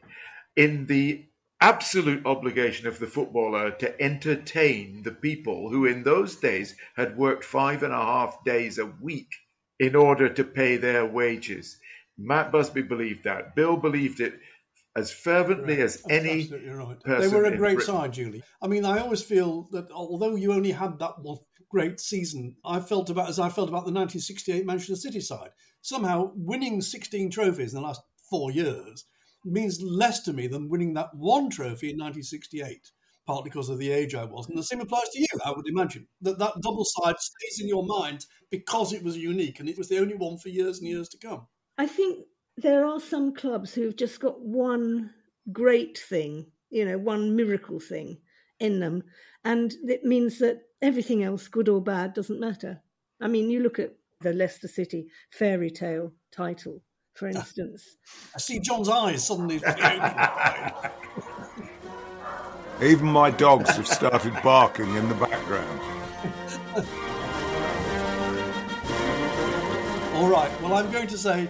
in 0.55 0.86
the 0.86 1.25
absolute 1.62 2.25
obligation 2.25 2.88
of 2.88 2.99
the 2.99 3.08
footballer 3.08 3.71
to 3.71 4.01
entertain 4.01 5.03
the 5.03 5.12
people 5.12 5.69
who 5.69 5.86
in 5.86 6.03
those 6.03 6.36
days 6.38 6.75
had 6.95 7.17
worked 7.17 7.43
five 7.43 7.84
and 7.84 7.93
a 7.93 7.97
half 7.97 8.43
days 8.45 8.77
a 8.77 8.86
week 8.86 9.32
in 9.79 9.95
order 9.95 10.29
to 10.29 10.43
pay 10.43 10.77
their 10.77 11.05
wages. 11.05 11.77
Matt 12.17 12.51
Busby 12.51 12.82
believed 12.82 13.23
that. 13.23 13.55
Bill 13.55 13.77
believed 13.77 14.19
it 14.19 14.39
as 14.95 15.12
fervently 15.12 15.75
right. 15.75 15.84
as 15.84 16.01
That's 16.01 16.25
any 16.25 16.49
right. 16.69 16.99
person. 17.01 17.29
They 17.29 17.36
were 17.36 17.45
a 17.45 17.58
great 17.58 17.75
Britain. 17.75 17.95
side, 17.95 18.13
Julie. 18.13 18.43
I 18.62 18.67
mean, 18.67 18.86
I 18.86 18.99
always 18.99 19.21
feel 19.21 19.67
that 19.71 19.89
although 19.91 20.36
you 20.36 20.53
only 20.53 20.71
had 20.71 20.99
that 20.99 21.19
one 21.21 21.38
great 21.69 21.99
season, 21.99 22.55
I 22.65 22.79
felt 22.79 23.10
about 23.10 23.29
as 23.29 23.39
I 23.39 23.49
felt 23.49 23.69
about 23.69 23.86
the 23.86 23.93
1968 23.93 24.65
Manchester 24.65 24.95
City 24.95 25.21
side. 25.21 25.51
Somehow, 25.82 26.32
winning 26.36 26.82
16 26.82 27.32
trophies 27.32 27.74
in 27.74 27.82
the 27.82 27.88
last 27.88 28.02
four 28.30 28.52
years 28.52 29.06
means 29.46 29.82
less 29.82 30.22
to 30.22 30.34
me 30.34 30.48
than 30.48 30.70
winning 30.70 30.94
that 30.94 31.13
one 31.15 31.50
trophy 31.50 31.92
in 31.92 31.98
1968, 31.98 32.92
partly 33.26 33.50
because 33.50 33.70
of 33.70 33.80
the 33.80 33.92
age 33.92 34.15
I 34.15 34.26
was. 34.26 34.48
And 34.50 34.58
the 34.58 34.63
same 34.63 34.82
applies 34.82 35.10
to 35.10 35.20
you, 35.20 35.28
I 35.46 35.52
would 35.52 35.68
imagine. 35.68 36.08
That 36.22 36.39
that 36.39 36.62
double 36.62 36.86
side 36.86 37.15
stays 37.20 37.62
in 37.62 37.68
your 37.68 37.86
mind 37.86 38.26
because 38.50 38.94
it 38.94 39.04
was 39.04 39.18
unique 39.18 39.60
and 39.60 39.70
it 39.70 39.78
was 39.78 39.88
the 39.88 40.00
only 40.00 40.15
one 40.15 40.38
for 40.38 40.50
years 40.50 40.80
and 40.80 40.88
years 40.88 41.10
to 41.10 41.18
come. 41.18 41.48
I 41.78 41.88
think 41.88 42.26
there 42.58 42.86
are 42.86 43.00
some 43.00 43.34
clubs 43.34 43.74
who've 43.74 43.96
just 43.96 44.20
got 44.20 44.42
one 44.42 45.12
great 45.52 45.98
thing, 45.98 46.48
you 46.70 46.86
know, 46.86 46.98
one 46.98 47.36
miracle 47.36 47.80
thing 47.80 48.18
in 48.60 48.80
them. 48.80 49.04
And 49.46 49.74
it 49.88 50.04
means 50.04 50.39
that 50.39 50.63
everything 50.82 51.24
else, 51.24 51.48
good 51.48 51.70
or 51.70 51.82
bad, 51.82 52.13
doesn't 52.13 52.39
matter. 52.39 52.82
I 53.22 53.28
mean, 53.28 53.50
you 53.50 53.62
look 53.62 53.80
at 53.80 53.94
the 54.21 54.34
Leicester 54.34 54.67
City 54.67 55.08
fairy 55.32 55.69
tale 55.69 56.12
title 56.32 56.82
for 57.13 57.27
instance. 57.27 57.97
I 58.34 58.39
see 58.39 58.60
John's 58.60 58.88
eyes 58.88 59.25
suddenly. 59.27 59.55
Even 62.82 63.08
my 63.08 63.29
dogs 63.29 63.75
have 63.75 63.88
started 63.88 64.34
barking 64.41 64.95
in 64.95 65.10
the 65.10 65.15
background. 65.15 65.82
All 70.15 70.29
right. 70.29 70.49
Well, 70.62 70.73
I'm 70.75 70.89
going 70.91 71.08
to 71.08 71.17
say 71.17 71.49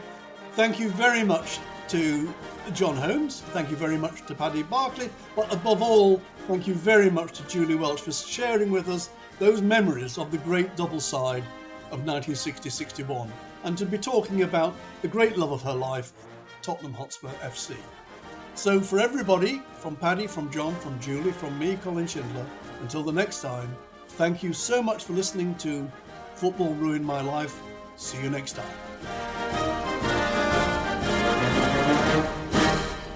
thank 0.53 0.79
you 0.79 0.89
very 0.89 1.23
much 1.23 1.59
to 1.89 2.33
John 2.73 2.95
Holmes. 2.95 3.41
Thank 3.51 3.69
you 3.69 3.75
very 3.75 3.97
much 3.97 4.25
to 4.25 4.33
Paddy 4.33 4.63
Barclay. 4.63 5.11
But 5.35 5.53
above 5.53 5.83
all, 5.83 6.19
thank 6.47 6.65
you 6.65 6.73
very 6.73 7.11
much 7.11 7.37
to 7.37 7.47
Julie 7.47 7.75
Welch 7.75 8.01
for 8.01 8.11
sharing 8.11 8.71
with 8.71 8.89
us 8.89 9.11
those 9.37 9.61
memories 9.61 10.17
of 10.17 10.31
the 10.31 10.39
great 10.39 10.75
double 10.75 10.99
side 10.99 11.43
of 11.91 12.05
1960 12.05 12.69
61 12.69 13.31
and 13.63 13.77
to 13.77 13.85
be 13.85 13.97
talking 13.97 14.43
about 14.43 14.75
the 15.01 15.07
great 15.07 15.37
love 15.37 15.51
of 15.51 15.61
her 15.61 15.73
life, 15.73 16.11
Tottenham 16.61 16.93
Hotspur 16.93 17.29
FC. 17.41 17.75
So, 18.55 18.81
for 18.81 18.99
everybody, 18.99 19.61
from 19.73 19.95
Paddy, 19.95 20.27
from 20.27 20.51
John, 20.51 20.75
from 20.75 20.99
Julie, 20.99 21.31
from 21.31 21.57
me, 21.57 21.77
Colin 21.77 22.05
Shindler, 22.05 22.45
until 22.81 23.03
the 23.03 23.11
next 23.11 23.41
time, 23.41 23.73
thank 24.09 24.43
you 24.43 24.53
so 24.53 24.81
much 24.81 25.05
for 25.05 25.13
listening 25.13 25.55
to 25.55 25.89
Football 26.35 26.73
Ruined 26.73 27.05
My 27.05 27.21
Life. 27.21 27.61
See 27.95 28.21
you 28.21 28.29
next 28.29 28.53
time. 28.53 29.48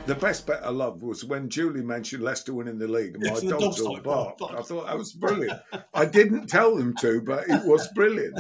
The 0.06 0.16
best 0.16 0.46
bit 0.46 0.60
I 0.62 0.70
loved 0.70 1.02
was 1.02 1.24
when 1.24 1.50
Julie 1.50 1.82
mentioned 1.82 2.24
Leicester 2.24 2.54
winning 2.54 2.78
the 2.78 2.88
league 2.88 3.16
and 3.16 3.24
my 3.24 3.40
dogs 3.50 3.80
all 3.80 4.02
barked. 4.02 4.42
I 4.42 4.62
thought 4.62 4.88
that 4.88 4.98
was 4.98 5.14
brilliant. 5.14 5.62
I 5.94 6.06
didn't 6.06 6.48
tell 6.48 6.76
them 6.76 6.94
to, 7.00 7.22
but 7.22 7.46
it 7.48 7.66
was 7.66 7.88
brilliant. 7.96 8.38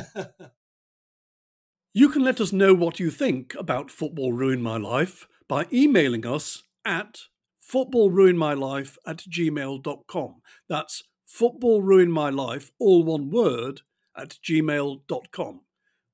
You 1.94 2.10
can 2.10 2.24
let 2.24 2.42
us 2.42 2.52
know 2.52 2.74
what 2.74 3.00
you 3.00 3.10
think 3.10 3.56
about 3.56 3.92
Football 3.92 4.34
Ruin 4.34 4.62
My 4.62 4.78
Life 4.78 5.28
by 5.48 5.68
emailing 5.72 6.26
us 6.26 6.64
at 6.84 7.20
footballruinmylife 7.64 8.98
at 9.06 9.18
gmail.com. 9.18 10.42
That's 10.68 11.04
footballruinmylife, 11.28 12.72
all 12.80 13.04
one 13.04 13.30
word, 13.30 13.82
at 14.18 14.38
gmail.com. 14.44 15.62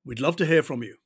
We'd 0.04 0.20
love 0.20 0.36
to 0.36 0.46
hear 0.46 0.62
from 0.62 0.82
you. 0.82 0.99